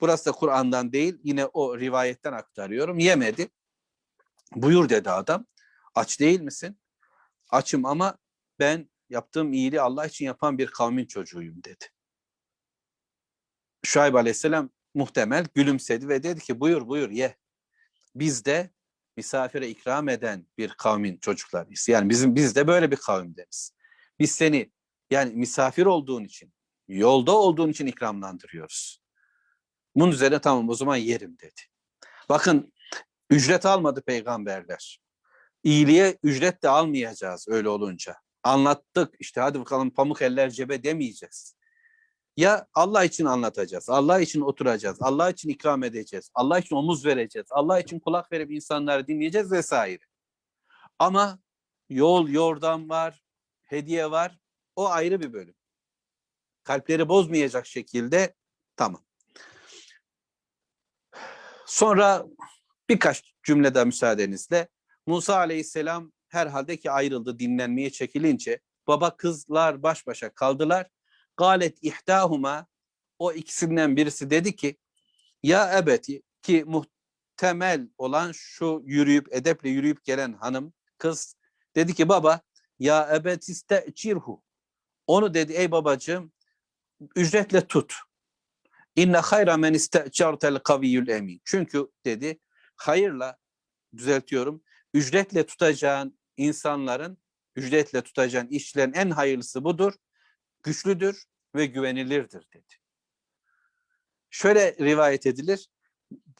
Burası 0.00 0.26
da 0.26 0.32
Kur'an'dan 0.32 0.92
değil, 0.92 1.20
yine 1.24 1.46
o 1.46 1.78
rivayetten 1.78 2.32
aktarıyorum. 2.32 2.98
Yemedi. 2.98 3.48
Buyur 4.54 4.88
dedi 4.88 5.10
adam. 5.10 5.46
Aç 5.94 6.20
değil 6.20 6.40
misin? 6.40 6.78
Açım 7.50 7.84
ama 7.84 8.18
ben 8.58 8.90
yaptığım 9.10 9.52
iyiliği 9.52 9.80
Allah 9.80 10.06
için 10.06 10.24
yapan 10.24 10.58
bir 10.58 10.66
kavmin 10.66 11.06
çocuğuyum 11.06 11.64
dedi. 11.64 11.84
Şuayb 13.84 14.14
aleyhisselam 14.14 14.70
muhtemel 14.94 15.46
gülümsedi 15.54 16.08
ve 16.08 16.22
dedi 16.22 16.40
ki 16.40 16.60
buyur 16.60 16.88
buyur 16.88 17.10
ye. 17.10 17.36
Biz 18.14 18.44
de 18.44 18.70
misafire 19.16 19.68
ikram 19.68 20.08
eden 20.08 20.46
bir 20.58 20.68
kavmin 20.68 21.18
çocuklarıyız. 21.18 21.88
Yani 21.88 22.10
bizim 22.10 22.34
biz 22.34 22.56
de 22.56 22.66
böyle 22.66 22.90
bir 22.90 22.96
kavimdeniz. 22.96 23.72
Biz 24.18 24.32
seni 24.32 24.72
yani 25.10 25.34
misafir 25.34 25.86
olduğun 25.86 26.24
için, 26.24 26.52
yolda 26.88 27.32
olduğun 27.36 27.68
için 27.68 27.86
ikramlandırıyoruz. 27.86 29.02
Bunun 29.94 30.12
üzerine 30.12 30.40
tamam 30.40 30.68
o 30.68 30.74
zaman 30.74 30.96
yerim 30.96 31.38
dedi. 31.38 31.60
Bakın 32.28 32.72
ücret 33.30 33.66
almadı 33.66 34.02
peygamberler. 34.02 35.00
İyiliğe 35.64 36.18
ücret 36.22 36.62
de 36.62 36.68
almayacağız 36.68 37.46
öyle 37.48 37.68
olunca. 37.68 38.16
Anlattık 38.42 39.14
işte 39.18 39.40
hadi 39.40 39.60
bakalım 39.60 39.90
pamuk 39.90 40.22
eller 40.22 40.50
cebe 40.50 40.82
demeyeceğiz. 40.82 41.54
Ya 42.36 42.66
Allah 42.74 43.04
için 43.04 43.24
anlatacağız, 43.24 43.88
Allah 43.88 44.20
için 44.20 44.40
oturacağız, 44.40 45.02
Allah 45.02 45.30
için 45.30 45.48
ikram 45.48 45.84
edeceğiz, 45.84 46.30
Allah 46.34 46.58
için 46.58 46.76
omuz 46.76 47.06
vereceğiz, 47.06 47.46
Allah 47.50 47.80
için 47.80 48.00
kulak 48.00 48.32
verip 48.32 48.50
insanları 48.50 49.06
dinleyeceğiz 49.06 49.52
vesaire. 49.52 50.02
Ama 50.98 51.38
yol, 51.88 52.28
yordam 52.28 52.88
var, 52.88 53.22
hediye 53.64 54.10
var. 54.10 54.38
O 54.76 54.88
ayrı 54.88 55.20
bir 55.20 55.32
bölüm. 55.32 55.54
Kalpleri 56.62 57.08
bozmayacak 57.08 57.66
şekilde 57.66 58.34
tamam. 58.76 59.04
Sonra 61.68 62.26
birkaç 62.88 63.34
cümlede 63.42 63.84
müsaadenizle 63.84 64.68
Musa 65.06 65.36
aleyhisselam 65.36 66.12
herhalde 66.28 66.76
ki 66.76 66.90
ayrıldı 66.90 67.38
dinlenmeye 67.38 67.90
çekilince 67.90 68.60
baba 68.86 69.16
kızlar 69.16 69.82
baş 69.82 70.06
başa 70.06 70.34
kaldılar. 70.34 70.90
Galet 71.36 71.78
ihdahuma 71.82 72.66
o 73.18 73.32
ikisinden 73.32 73.96
birisi 73.96 74.30
dedi 74.30 74.56
ki 74.56 74.76
ya 75.42 75.78
ebeti 75.78 76.22
ki 76.42 76.64
muhtemel 76.66 77.88
olan 77.98 78.32
şu 78.32 78.82
yürüyüp 78.84 79.34
edeple 79.34 79.68
yürüyüp 79.68 80.04
gelen 80.04 80.32
hanım 80.32 80.72
kız 80.98 81.36
dedi 81.76 81.94
ki 81.94 82.08
baba 82.08 82.40
ya 82.78 83.16
ebet 83.16 83.48
iste'cirhu 83.48 84.42
onu 85.06 85.34
dedi 85.34 85.52
ey 85.52 85.70
babacığım 85.70 86.32
ücretle 87.16 87.66
tut. 87.66 88.07
İnne 88.98 89.16
hayra 89.16 89.56
men 89.56 89.74
iste'cartel 89.74 90.58
kaviyyül 90.58 91.08
emin. 91.08 91.40
Çünkü 91.44 91.88
dedi 92.04 92.40
hayırla 92.76 93.38
düzeltiyorum 93.96 94.62
ücretle 94.94 95.46
tutacağın 95.46 96.18
insanların 96.36 97.18
ücretle 97.56 98.02
tutacağın 98.02 98.46
işçilerin 98.46 98.92
en 98.92 99.10
hayırlısı 99.10 99.64
budur. 99.64 99.92
Güçlüdür 100.62 101.24
ve 101.54 101.66
güvenilirdir 101.66 102.46
dedi. 102.52 102.74
Şöyle 104.30 104.76
rivayet 104.80 105.26
edilir. 105.26 105.68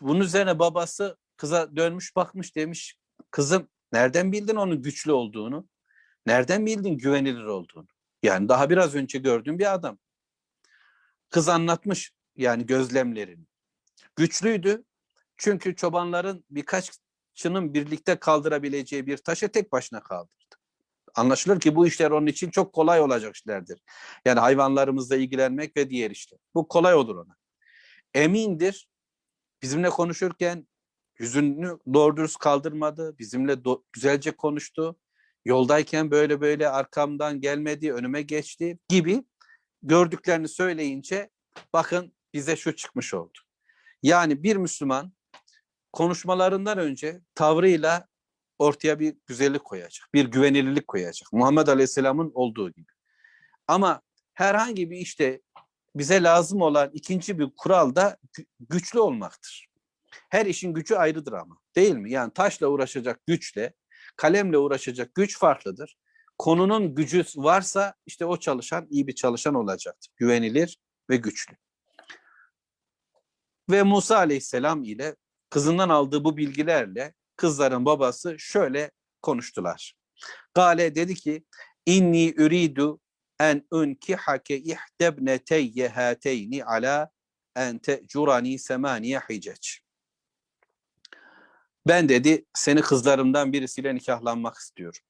Bunun 0.01 0.21
üzerine 0.21 0.59
babası 0.59 1.17
kıza 1.37 1.77
dönmüş 1.77 2.17
bakmış 2.17 2.57
demiş. 2.57 2.99
Kızım 3.31 3.69
nereden 3.93 4.33
bildin 4.33 4.57
onun 4.57 4.83
güçlü 4.83 5.13
olduğunu? 5.13 5.69
Nereden 6.27 6.67
bildin 6.67 6.99
güvenilir 6.99 7.45
olduğunu? 7.45 7.89
Yani 8.23 8.49
daha 8.49 8.71
biraz 8.71 8.95
önce 8.95 9.19
gördüğüm 9.19 9.59
bir 9.59 9.75
adam. 9.75 9.99
Kız 11.31 11.49
anlatmış 11.49 12.13
yani 12.39 12.67
gözlemlerini. 12.67 13.45
Güçlüydü 14.17 14.85
çünkü 15.37 15.77
çobanların 15.77 16.45
birkaççının 16.51 17.75
birlikte 17.75 18.17
kaldırabileceği 18.17 19.07
bir 19.07 19.17
taşı 19.17 19.49
tek 19.49 19.73
başına 19.73 20.03
kaldırdı. 20.03 20.57
Anlaşılır 21.15 21.61
ki 21.61 21.75
bu 21.75 21.87
işler 21.87 22.11
onun 22.11 22.27
için 22.27 22.51
çok 22.51 22.73
kolay 22.73 23.01
olacak 23.01 23.37
işlerdir. 23.37 23.81
Yani 24.25 24.41
hayvanlarımızla 24.41 25.17
ilgilenmek 25.17 25.77
ve 25.77 25.91
diğer 25.91 26.11
işler. 26.11 26.39
Bu 26.55 26.69
kolay 26.69 26.95
olur 26.95 27.17
ona. 27.17 27.37
Emindir. 28.15 28.89
Bizimle 29.63 29.91
konuşurken 29.91 30.69
yüzünü 31.19 31.79
doğru 31.95 32.17
dürüst 32.17 32.39
kaldırmadı. 32.39 33.19
Bizimle 33.19 33.53
do- 33.53 33.83
güzelce 33.93 34.31
konuştu. 34.31 34.99
Yoldayken 35.45 36.11
böyle 36.11 36.41
böyle 36.41 36.69
arkamdan 36.69 37.41
gelmedi, 37.41 37.93
önüme 37.93 38.23
geçti 38.23 38.79
gibi 38.89 39.25
gördüklerini 39.83 40.49
söyleyince 40.49 41.31
bakın 41.73 42.13
bize 42.35 42.57
şu 42.57 42.77
çıkmış 42.77 43.15
oldu. 43.15 43.39
Yani 44.03 44.43
bir 44.43 44.57
Müslüman 44.57 45.13
konuşmalarından 45.93 46.79
önce 46.79 47.21
tavrıyla 47.35 48.09
ortaya 48.59 49.01
bir 49.01 49.17
güzellik 49.27 49.65
koyacak, 49.65 50.09
bir 50.15 50.25
güvenilirlik 50.25 50.89
koyacak. 50.89 51.33
Muhammed 51.33 51.67
Aleyhisselam'ın 51.67 52.31
olduğu 52.35 52.71
gibi. 52.71 52.93
Ama 53.67 54.03
herhangi 54.35 54.91
bir 54.91 54.97
işte 54.97 55.41
bize 55.95 56.23
lazım 56.23 56.63
olan 56.63 56.91
ikinci 56.93 57.39
bir 57.39 57.49
kural 57.57 57.95
da 57.95 58.17
güçlü 58.61 58.99
olmaktır. 58.99 59.69
Her 60.31 60.47
işin 60.47 60.75
gücü 60.75 60.95
ayrıdır 60.95 61.33
ama 61.33 61.59
değil 61.77 61.95
mi? 61.95 62.13
Yani 62.13 62.33
taşla 62.33 62.67
uğraşacak 62.67 63.27
güçle, 63.27 63.73
kalemle 64.17 64.59
uğraşacak 64.59 65.15
güç 65.15 65.39
farklıdır. 65.39 65.97
Konunun 66.39 66.95
gücü 66.95 67.25
varsa 67.37 67.95
işte 68.07 68.27
o 68.27 68.37
çalışan 68.37 68.87
iyi 68.91 69.07
bir 69.07 69.15
çalışan 69.15 69.55
olacaktır. 69.55 70.13
Güvenilir 70.17 70.79
ve 71.11 71.17
güçlü. 71.17 71.57
Ve 73.71 73.83
Musa 73.83 74.17
aleyhisselam 74.17 74.85
ile 74.85 75.17
kızından 75.51 75.89
aldığı 75.89 76.25
bu 76.25 76.37
bilgilerle 76.37 77.15
kızların 77.37 77.85
babası 77.85 78.39
şöyle 78.39 78.91
konuştular. 79.23 79.95
Gale 80.55 80.95
dedi 80.95 81.15
ki 81.15 81.45
inni 81.87 82.35
uridu 82.39 83.01
en 83.41 83.67
unkihake 83.71 84.59
ihdebneteyye 84.59 85.89
hateyni 85.89 86.65
ala 86.65 87.11
en 87.57 87.79
te'curani 87.79 88.59
semaniye 88.59 89.19
hiceç. 89.19 89.81
Ben 91.87 92.09
dedi 92.09 92.45
seni 92.55 92.81
kızlarımdan 92.81 93.53
birisiyle 93.53 93.95
nikahlanmak 93.95 94.57
istiyorum. 94.57 95.01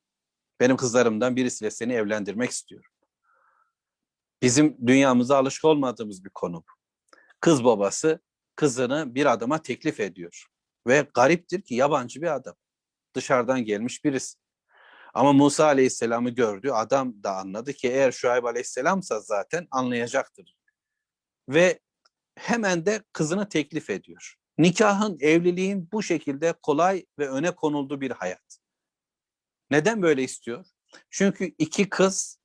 Benim 0.61 0.77
kızlarımdan 0.77 1.37
birisiyle 1.37 1.71
seni 1.71 1.93
evlendirmek 1.93 2.51
istiyorum. 2.51 2.91
Bizim 4.43 4.87
dünyamıza 4.87 5.37
alışık 5.37 5.65
olmadığımız 5.65 6.25
bir 6.25 6.31
konu 6.31 6.57
bu. 6.57 6.73
Kız 7.41 7.65
babası 7.65 8.21
kızını 8.59 9.15
bir 9.15 9.27
adama 9.27 9.63
teklif 9.63 10.01
ediyor. 10.01 10.47
Ve 10.87 11.07
gariptir 11.15 11.63
ki 11.63 11.75
yabancı 11.75 12.23
bir 12.23 12.35
adam. 12.35 12.55
Dışarıdan 13.15 13.65
gelmiş 13.65 14.05
birisi. 14.05 14.39
Ama 15.15 15.33
Musa 15.33 15.65
Aleyhisselam'ı 15.65 16.31
gördü. 16.31 16.71
Adam 16.71 17.23
da 17.23 17.37
anladı 17.37 17.73
ki 17.73 17.89
eğer 17.89 18.13
Şuayb 18.13 18.45
Aleyhisselam'sa 18.45 19.21
zaten 19.21 19.69
anlayacaktır. 19.71 20.55
Ve 21.49 21.81
hemen 22.35 22.87
de 22.87 23.03
kızını 23.13 23.49
teklif 23.49 23.91
ediyor. 23.91 24.35
Nikahın, 24.59 25.19
evliliğin 25.21 25.89
bu 25.93 26.03
şekilde 26.03 26.55
kolay 26.63 27.07
ve 27.19 27.29
öne 27.29 27.51
konulduğu 27.51 28.01
bir 28.01 28.11
hayat. 28.11 28.59
Neden 29.71 30.03
böyle 30.03 30.23
istiyor? 30.23 30.67
Çünkü 31.11 31.55
iki 31.59 31.89
kız 31.89 32.41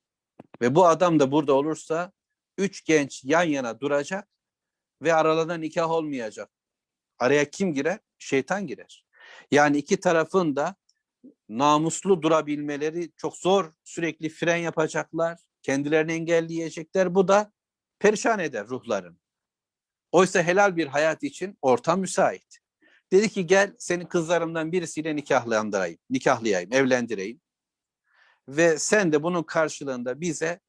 ve 0.60 0.74
bu 0.74 0.86
adam 0.86 1.20
da 1.20 1.32
burada 1.32 1.52
olursa 1.52 2.12
üç 2.58 2.84
genç 2.84 3.24
yan 3.24 3.44
yana 3.44 3.80
duracak 3.80 4.33
ve 5.02 5.14
aralarında 5.14 5.54
nikah 5.56 5.90
olmayacak. 5.90 6.50
Araya 7.18 7.50
kim 7.50 7.74
girer? 7.74 7.98
Şeytan 8.18 8.66
girer. 8.66 9.04
Yani 9.50 9.76
iki 9.76 10.00
tarafın 10.00 10.56
da 10.56 10.74
namuslu 11.48 12.22
durabilmeleri 12.22 13.12
çok 13.16 13.36
zor. 13.36 13.72
Sürekli 13.84 14.28
fren 14.28 14.56
yapacaklar. 14.56 15.38
Kendilerini 15.62 16.12
engelleyecekler. 16.12 17.14
Bu 17.14 17.28
da 17.28 17.52
perişan 17.98 18.38
eder 18.38 18.66
ruhların. 18.66 19.20
Oysa 20.12 20.42
helal 20.42 20.76
bir 20.76 20.86
hayat 20.86 21.22
için 21.22 21.58
ortam 21.62 22.00
müsait. 22.00 22.58
Dedi 23.12 23.28
ki 23.28 23.46
gel 23.46 23.74
senin 23.78 24.06
kızlarımdan 24.06 24.72
birisiyle 24.72 25.16
nikahlandırayım, 25.16 25.98
nikahlayayım, 26.10 26.72
evlendireyim. 26.72 27.40
Ve 28.48 28.78
sen 28.78 29.12
de 29.12 29.22
bunun 29.22 29.42
karşılığında 29.42 30.20
bize 30.20 30.60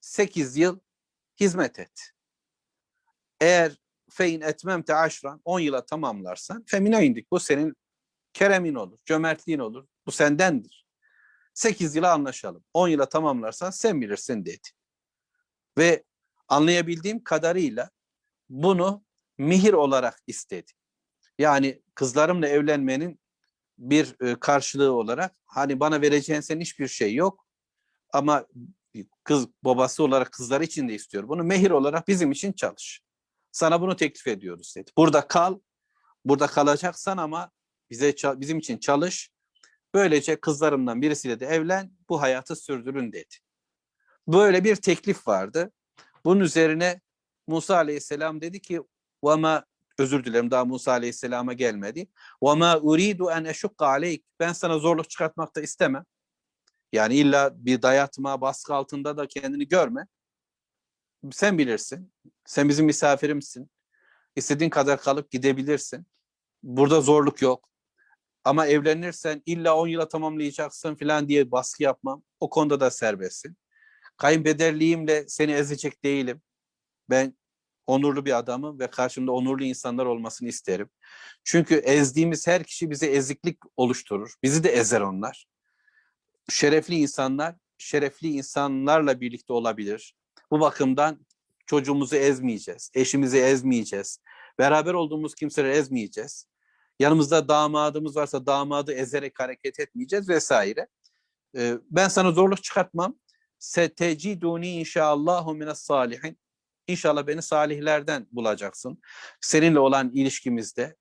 8 0.00 0.56
yıl 0.56 0.80
hizmet 1.40 1.78
et. 1.78 2.12
Eğer 3.40 3.76
fein 4.10 4.40
etmemte 4.40 4.94
aşran 4.94 5.40
10 5.44 5.60
yıla 5.60 5.86
tamamlarsan 5.86 6.64
femine 6.66 7.06
indik. 7.06 7.30
Bu 7.30 7.40
senin 7.40 7.74
keremin 8.32 8.74
olur, 8.74 8.98
cömertliğin 9.04 9.58
olur. 9.58 9.86
Bu 10.06 10.12
sendendir. 10.12 10.86
8 11.54 11.96
yıla 11.96 12.12
anlaşalım. 12.12 12.64
10 12.74 12.88
yıla 12.88 13.08
tamamlarsan 13.08 13.70
sen 13.70 14.00
bilirsin 14.00 14.44
dedi. 14.44 14.68
Ve 15.78 16.04
anlayabildiğim 16.48 17.24
kadarıyla 17.24 17.90
bunu 18.48 19.04
mihir 19.38 19.72
olarak 19.72 20.22
istedi. 20.26 20.72
Yani 21.38 21.82
kızlarımla 21.94 22.48
evlenmenin 22.48 23.20
bir 23.78 24.16
e, 24.20 24.40
karşılığı 24.40 24.92
olarak 24.92 25.36
hani 25.44 25.80
bana 25.80 26.00
vereceğin 26.00 26.40
senin 26.40 26.60
hiçbir 26.60 26.88
şey 26.88 27.14
yok 27.14 27.46
ama 28.12 28.46
kız 29.24 29.46
babası 29.64 30.02
olarak 30.04 30.32
kızlar 30.32 30.60
için 30.60 30.88
de 30.88 30.94
istiyor. 30.94 31.28
Bunu 31.28 31.44
mehir 31.44 31.70
olarak 31.70 32.08
bizim 32.08 32.32
için 32.32 32.52
çalış. 32.52 33.02
Sana 33.51 33.81
bunu 33.81 33.95
teklif 33.95 34.27
ediyoruz 34.27 34.73
dedi. 34.77 34.91
Burada 34.97 35.27
kal, 35.27 35.59
burada 36.25 36.47
kalacaksan 36.47 37.17
ama 37.17 37.51
bize 37.89 38.15
bizim 38.23 38.57
için 38.57 38.77
çalış. 38.77 39.31
Böylece 39.93 40.39
kızlarımdan 40.39 41.01
birisiyle 41.01 41.39
de 41.39 41.45
evlen, 41.45 41.91
bu 42.09 42.21
hayatı 42.21 42.55
sürdürün 42.55 43.13
dedi. 43.13 43.35
Böyle 44.27 44.63
bir 44.63 44.75
teklif 44.75 45.27
vardı. 45.27 45.71
Bunun 46.25 46.39
üzerine 46.39 47.01
Musa 47.47 47.75
Aleyhisselam 47.75 48.41
dedi 48.41 48.61
ki 48.61 48.81
وَمَا 49.23 49.63
özür 49.99 50.25
dilerim 50.25 50.51
daha 50.51 50.65
Musa 50.65 50.91
Aleyhisselam'a 50.91 51.53
gelmedi. 51.53 52.07
وَمَا 52.41 52.79
اُرِيدُ 52.79 53.17
اَنْ 53.17 53.49
اَشُقَّ 53.49 53.75
عَلَيْكِ 53.75 54.23
Ben 54.39 54.53
sana 54.53 54.79
zorluk 54.79 55.09
çıkartmak 55.09 55.55
da 55.55 55.61
istemem. 55.61 56.05
Yani 56.93 57.15
illa 57.15 57.51
bir 57.55 57.81
dayatma, 57.81 58.41
baskı 58.41 58.73
altında 58.73 59.17
da 59.17 59.27
kendini 59.27 59.67
görme. 59.67 60.07
Sen 61.32 61.58
bilirsin. 61.58 62.12
Sen 62.44 62.68
bizim 62.68 62.86
misafirimsin. 62.86 63.70
İstediğin 64.36 64.70
kadar 64.70 65.00
kalıp 65.00 65.30
gidebilirsin. 65.30 66.06
Burada 66.62 67.00
zorluk 67.00 67.42
yok. 67.42 67.68
Ama 68.44 68.66
evlenirsen 68.66 69.42
illa 69.46 69.76
10 69.76 69.88
yıla 69.88 70.08
tamamlayacaksın 70.08 70.94
falan 70.94 71.28
diye 71.28 71.50
baskı 71.50 71.82
yapmam. 71.82 72.22
O 72.40 72.50
konuda 72.50 72.80
da 72.80 72.90
serbestsin. 72.90 73.56
Kayınpederliğimle 74.16 75.28
seni 75.28 75.52
ezecek 75.52 76.04
değilim. 76.04 76.42
Ben 77.10 77.38
onurlu 77.86 78.26
bir 78.26 78.38
adamım 78.38 78.80
ve 78.80 78.90
karşımda 78.90 79.32
onurlu 79.32 79.64
insanlar 79.64 80.06
olmasını 80.06 80.48
isterim. 80.48 80.90
Çünkü 81.44 81.74
ezdiğimiz 81.74 82.46
her 82.46 82.64
kişi 82.64 82.90
bize 82.90 83.06
eziklik 83.06 83.58
oluşturur. 83.76 84.34
Bizi 84.42 84.64
de 84.64 84.68
ezer 84.68 85.00
onlar. 85.00 85.46
Şerefli 86.50 86.94
insanlar, 86.94 87.54
şerefli 87.78 88.28
insanlarla 88.28 89.20
birlikte 89.20 89.52
olabilir. 89.52 90.14
Bu 90.50 90.60
bakımdan 90.60 91.26
çocuğumuzu 91.66 92.16
ezmeyeceğiz, 92.16 92.90
eşimizi 92.94 93.38
ezmeyeceğiz. 93.38 94.20
Beraber 94.58 94.94
olduğumuz 94.94 95.34
kimseleri 95.34 95.72
ezmeyeceğiz. 95.72 96.46
Yanımızda 96.98 97.48
damadımız 97.48 98.16
varsa 98.16 98.46
damadı 98.46 98.92
ezerek 98.92 99.40
hareket 99.40 99.80
etmeyeceğiz 99.80 100.28
vesaire. 100.28 100.86
Ee, 101.56 101.74
ben 101.90 102.08
sana 102.08 102.32
zorluk 102.32 102.64
çıkartmam. 102.64 103.18
Seteciduni 103.58 104.70
inşaallahu 104.70 105.54
mines 105.54 105.78
salihin. 105.78 106.38
İnşallah 106.86 107.26
beni 107.26 107.42
salihlerden 107.42 108.26
bulacaksın. 108.32 109.00
Seninle 109.40 109.78
olan 109.78 110.10
ilişkimizde 110.14 110.96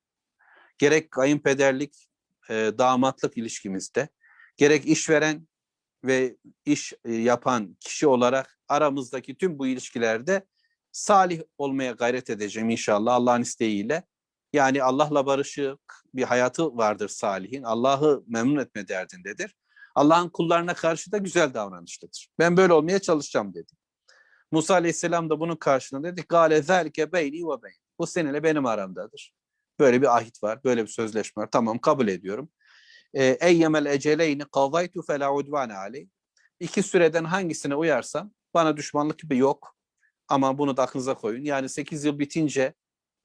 gerek 0.78 1.12
kayınpederlik, 1.12 2.10
e, 2.50 2.72
damatlık 2.78 3.38
ilişkimizde, 3.38 4.10
gerek 4.58 4.86
işveren 4.86 5.48
ve 6.04 6.38
iş 6.66 6.93
e, 7.06 7.14
yapan 7.14 7.78
kişi 7.80 8.08
olarak 8.08 8.57
aramızdaki 8.70 9.38
tüm 9.38 9.59
bu 9.59 9.68
ilişkilerde 9.68 10.45
salih 10.91 11.41
olmaya 11.57 11.91
gayret 11.91 12.30
edeceğim 12.30 12.70
inşallah 12.70 13.13
Allah'ın 13.13 13.41
isteğiyle. 13.41 14.03
Yani 14.53 14.84
Allah'la 14.84 15.26
barışık 15.26 15.80
bir 16.13 16.24
hayatı 16.24 16.78
vardır 16.78 17.07
salihin. 17.09 17.63
Allah'ı 17.63 18.24
memnun 18.28 18.61
etme 18.61 18.88
derdindedir. 18.88 19.55
Allah'ın 19.95 20.30
kullarına 20.30 20.74
karşı 20.74 21.11
da 21.11 21.18
güzel 21.18 21.53
davranışlıdır. 21.53 22.30
Ben 22.39 22.57
böyle 22.57 22.74
olmaya 22.74 22.99
çalışacağım 22.99 23.53
dedi. 23.53 23.74
Musa 24.51 24.74
Aleyhisselam 24.74 25.30
da 25.30 25.39
bunun 25.39 25.55
karşılığında 25.55 26.11
dedi. 26.11 26.26
Gale 26.30 26.61
zelke 26.61 27.11
beyni 27.11 27.38
ve 27.38 27.63
beyn. 27.63 27.76
Bu 27.99 28.07
seninle 28.07 28.43
benim 28.43 28.65
aramdadır. 28.65 29.34
Böyle 29.80 30.01
bir 30.01 30.18
ahit 30.18 30.43
var, 30.43 30.63
böyle 30.63 30.84
bir 30.84 30.88
sözleşme 30.88 31.43
var. 31.43 31.49
Tamam 31.51 31.80
kabul 31.80 32.07
ediyorum. 32.07 32.49
Ee, 33.13 33.38
eyyemel 33.41 33.86
eceleyni 33.86 34.45
kavaytu 34.45 35.01
fe 35.01 35.20
la 35.20 35.34
udvane 35.34 35.74
aleyh. 35.74 36.07
İki 36.59 36.84
süreden 36.84 37.24
hangisine 37.24 37.76
uyarsam 37.76 38.32
bana 38.54 38.78
düşmanlık 38.78 39.20
gibi 39.20 39.38
yok. 39.38 39.76
Ama 40.28 40.58
bunu 40.58 40.78
da 40.78 40.84
aklınıza 40.84 41.14
koyun. 41.14 41.43
Yani 41.43 41.70
8 41.70 42.04
yıl 42.04 42.20
bitince 42.20 42.74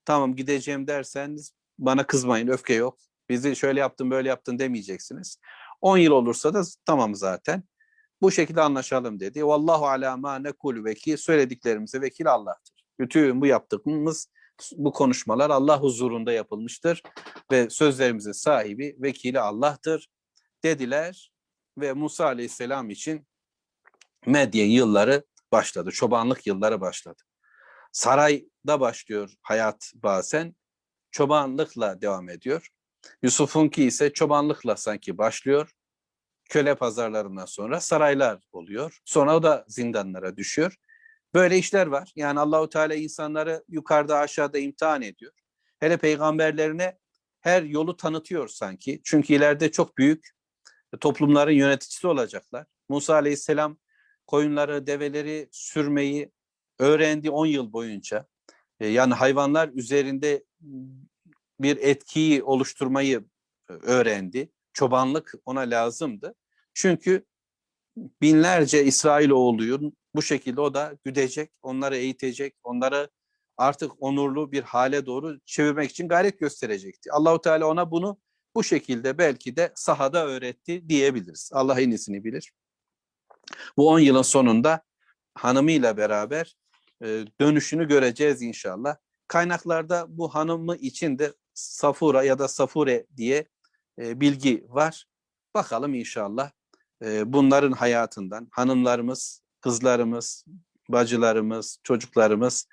tamam 0.04 0.36
gideceğim 0.36 0.86
derseniz 0.86 1.52
bana 1.78 2.06
kızmayın, 2.06 2.48
öfke 2.48 2.74
yok. 2.74 2.98
Bizi 3.28 3.56
şöyle 3.56 3.80
yaptın, 3.80 4.10
böyle 4.10 4.28
yaptın 4.28 4.58
demeyeceksiniz. 4.58 5.38
10 5.80 5.98
yıl 5.98 6.12
olursa 6.12 6.54
da 6.54 6.62
tamam 6.84 7.14
zaten. 7.14 7.62
Bu 8.22 8.30
şekilde 8.30 8.62
anlaşalım 8.62 9.20
dedi. 9.20 9.46
Vallahu 9.46 9.86
ala 9.86 10.16
ma 10.16 10.38
nekul 10.38 10.84
vekil. 10.84 11.16
Söylediklerimize 11.16 12.00
vekil 12.00 12.26
Allah'tır. 12.26 12.84
Bütün 13.00 13.40
bu 13.40 13.46
yaptığımız 13.46 14.28
bu 14.76 14.92
konuşmalar 14.92 15.50
Allah 15.50 15.80
huzurunda 15.80 16.32
yapılmıştır 16.32 17.02
ve 17.52 17.70
sözlerimizin 17.70 18.32
sahibi 18.32 18.96
vekili 18.98 19.40
Allah'tır 19.40 20.08
dediler 20.64 21.32
ve 21.78 21.92
Musa 21.92 22.24
Aleyhisselam 22.24 22.90
için 22.90 23.26
medya 24.26 24.66
yılları 24.66 25.24
başladı. 25.52 25.90
Çobanlık 25.90 26.46
yılları 26.46 26.80
başladı. 26.80 27.22
Sarayda 27.92 28.80
başlıyor 28.80 29.34
hayat 29.42 29.92
bazen. 29.94 30.54
çobanlıkla 31.10 32.00
devam 32.00 32.28
ediyor. 32.28 32.68
Yusuf'unki 33.22 33.84
ise 33.84 34.12
çobanlıkla 34.12 34.76
sanki 34.76 35.18
başlıyor. 35.18 35.70
Köle 36.48 36.74
pazarlarından 36.74 37.44
sonra 37.44 37.80
saraylar 37.80 38.42
oluyor. 38.52 38.98
Sonra 39.04 39.36
o 39.36 39.42
da 39.42 39.64
zindanlara 39.68 40.36
düşüyor. 40.36 40.76
Böyle 41.34 41.58
işler 41.58 41.86
var. 41.86 42.12
Yani 42.16 42.40
Allahu 42.40 42.68
Teala 42.68 42.94
insanları 42.94 43.64
yukarıda 43.68 44.18
aşağıda 44.18 44.58
imtihan 44.58 45.02
ediyor. 45.02 45.32
Hele 45.80 45.96
peygamberlerine 45.96 46.98
her 47.40 47.62
yolu 47.62 47.96
tanıtıyor 47.96 48.48
sanki. 48.48 49.00
Çünkü 49.04 49.34
ileride 49.34 49.72
çok 49.72 49.98
büyük 49.98 50.28
toplumların 51.00 51.52
yöneticisi 51.52 52.06
olacaklar. 52.06 52.66
Musa 52.88 53.14
Aleyhisselam 53.14 53.78
koyunları, 54.26 54.86
develeri 54.86 55.48
sürmeyi 55.52 56.30
öğrendi 56.78 57.30
10 57.30 57.46
yıl 57.46 57.72
boyunca. 57.72 58.26
E, 58.80 58.86
Yani 58.88 59.14
hayvanlar 59.14 59.68
üzerinde 59.68 60.44
bir 61.60 61.76
etkiyi 61.76 62.42
oluşturmayı 62.42 63.24
öğrendi. 63.68 64.50
Çobanlık 64.72 65.34
ona 65.44 65.60
lazımdı. 65.60 66.34
Çünkü 66.74 67.24
binlerce 67.96 68.84
İsrailoğluyun 68.84 69.96
bu 70.14 70.22
şekilde 70.22 70.60
o 70.60 70.74
da 70.74 70.98
güdecek, 71.04 71.50
onları 71.62 71.96
eğitecek, 71.96 72.54
onları 72.62 73.10
artık 73.56 74.02
onurlu 74.02 74.52
bir 74.52 74.62
hale 74.62 75.06
doğru 75.06 75.40
çevirmek 75.44 75.90
için 75.90 76.08
gayret 76.08 76.38
gösterecekti. 76.40 77.12
Allahu 77.12 77.40
Teala 77.40 77.66
ona 77.66 77.90
bunu 77.90 78.18
bu 78.54 78.64
şekilde 78.64 79.18
belki 79.18 79.56
de 79.56 79.72
sahada 79.74 80.26
öğretti 80.26 80.88
diyebiliriz. 80.88 81.50
Allah 81.54 81.80
en 81.80 81.90
iyisini 81.90 82.24
bilir. 82.24 82.52
Bu 83.76 83.88
10 83.88 83.98
yılın 83.98 84.22
sonunda 84.22 84.82
hanımıyla 85.34 85.96
beraber 85.96 86.56
e, 87.02 87.24
dönüşünü 87.40 87.88
göreceğiz 87.88 88.42
inşallah. 88.42 88.96
Kaynaklarda 89.28 90.06
bu 90.08 90.34
hanımı 90.34 90.76
için 90.76 91.18
de 91.18 91.32
Safura 91.54 92.22
ya 92.22 92.38
da 92.38 92.48
Safure 92.48 93.06
diye 93.16 93.48
e, 93.98 94.20
bilgi 94.20 94.64
var. 94.68 95.06
Bakalım 95.54 95.94
inşallah 95.94 96.50
e, 97.04 97.32
bunların 97.32 97.72
hayatından 97.72 98.48
hanımlarımız, 98.50 99.42
kızlarımız, 99.60 100.44
bacılarımız, 100.88 101.78
çocuklarımız 101.82 102.68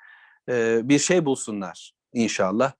e, 0.49 0.81
bir 0.83 0.99
şey 0.99 1.25
bulsunlar 1.25 1.93
inşallah. 2.13 2.73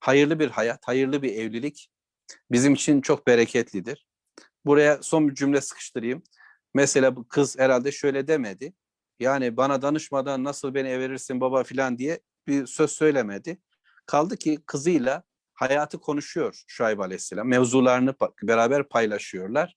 Hayırlı 0.00 0.38
bir 0.38 0.50
hayat, 0.50 0.88
hayırlı 0.88 1.22
bir 1.22 1.32
evlilik 1.36 1.90
bizim 2.50 2.74
için 2.74 3.00
çok 3.00 3.26
bereketlidir. 3.26 4.06
Buraya 4.66 5.02
son 5.02 5.28
bir 5.28 5.34
cümle 5.34 5.60
sıkıştırayım. 5.60 6.22
Mesela 6.74 7.16
bu 7.16 7.28
kız 7.28 7.58
herhalde 7.58 7.92
şöyle 7.92 8.28
demedi. 8.28 8.74
Yani 9.20 9.56
bana 9.56 9.82
danışmadan 9.82 10.44
nasıl 10.44 10.74
beni 10.74 10.98
verirsin 10.98 11.40
baba 11.40 11.64
filan 11.64 11.98
diye 11.98 12.20
bir 12.46 12.66
söz 12.66 12.90
söylemedi. 12.90 13.58
Kaldı 14.06 14.36
ki 14.36 14.58
kızıyla 14.66 15.22
hayatı 15.54 16.00
konuşuyor 16.00 16.62
Şuayb 16.66 16.98
Aleyhisselam. 16.98 17.48
Mevzularını 17.48 18.14
beraber 18.42 18.88
paylaşıyorlar. 18.88 19.76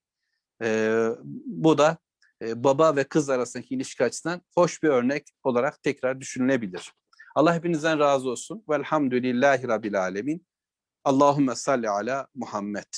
Ee, 0.64 1.10
bu 1.46 1.78
da 1.78 1.98
e, 2.42 2.64
baba 2.64 2.96
ve 2.96 3.04
kız 3.04 3.30
arasındaki 3.30 3.76
ilişki 3.76 4.04
açısından 4.04 4.42
hoş 4.56 4.84
bir 4.84 4.90
örnek 4.90 5.28
olarak 5.44 5.84
tekrar 5.84 6.22
düşünülebilir. 6.22 6.94
Allah 7.36 7.56
hepinizden 7.56 8.00
razı 8.00 8.30
olsun. 8.30 8.64
Velhamdülillahi 8.70 9.68
Rabbil 9.68 10.02
Alemin. 10.02 10.48
Allahümme 11.04 11.56
salli 11.56 11.90
ala 11.90 12.28
Muhammed. 12.36 12.94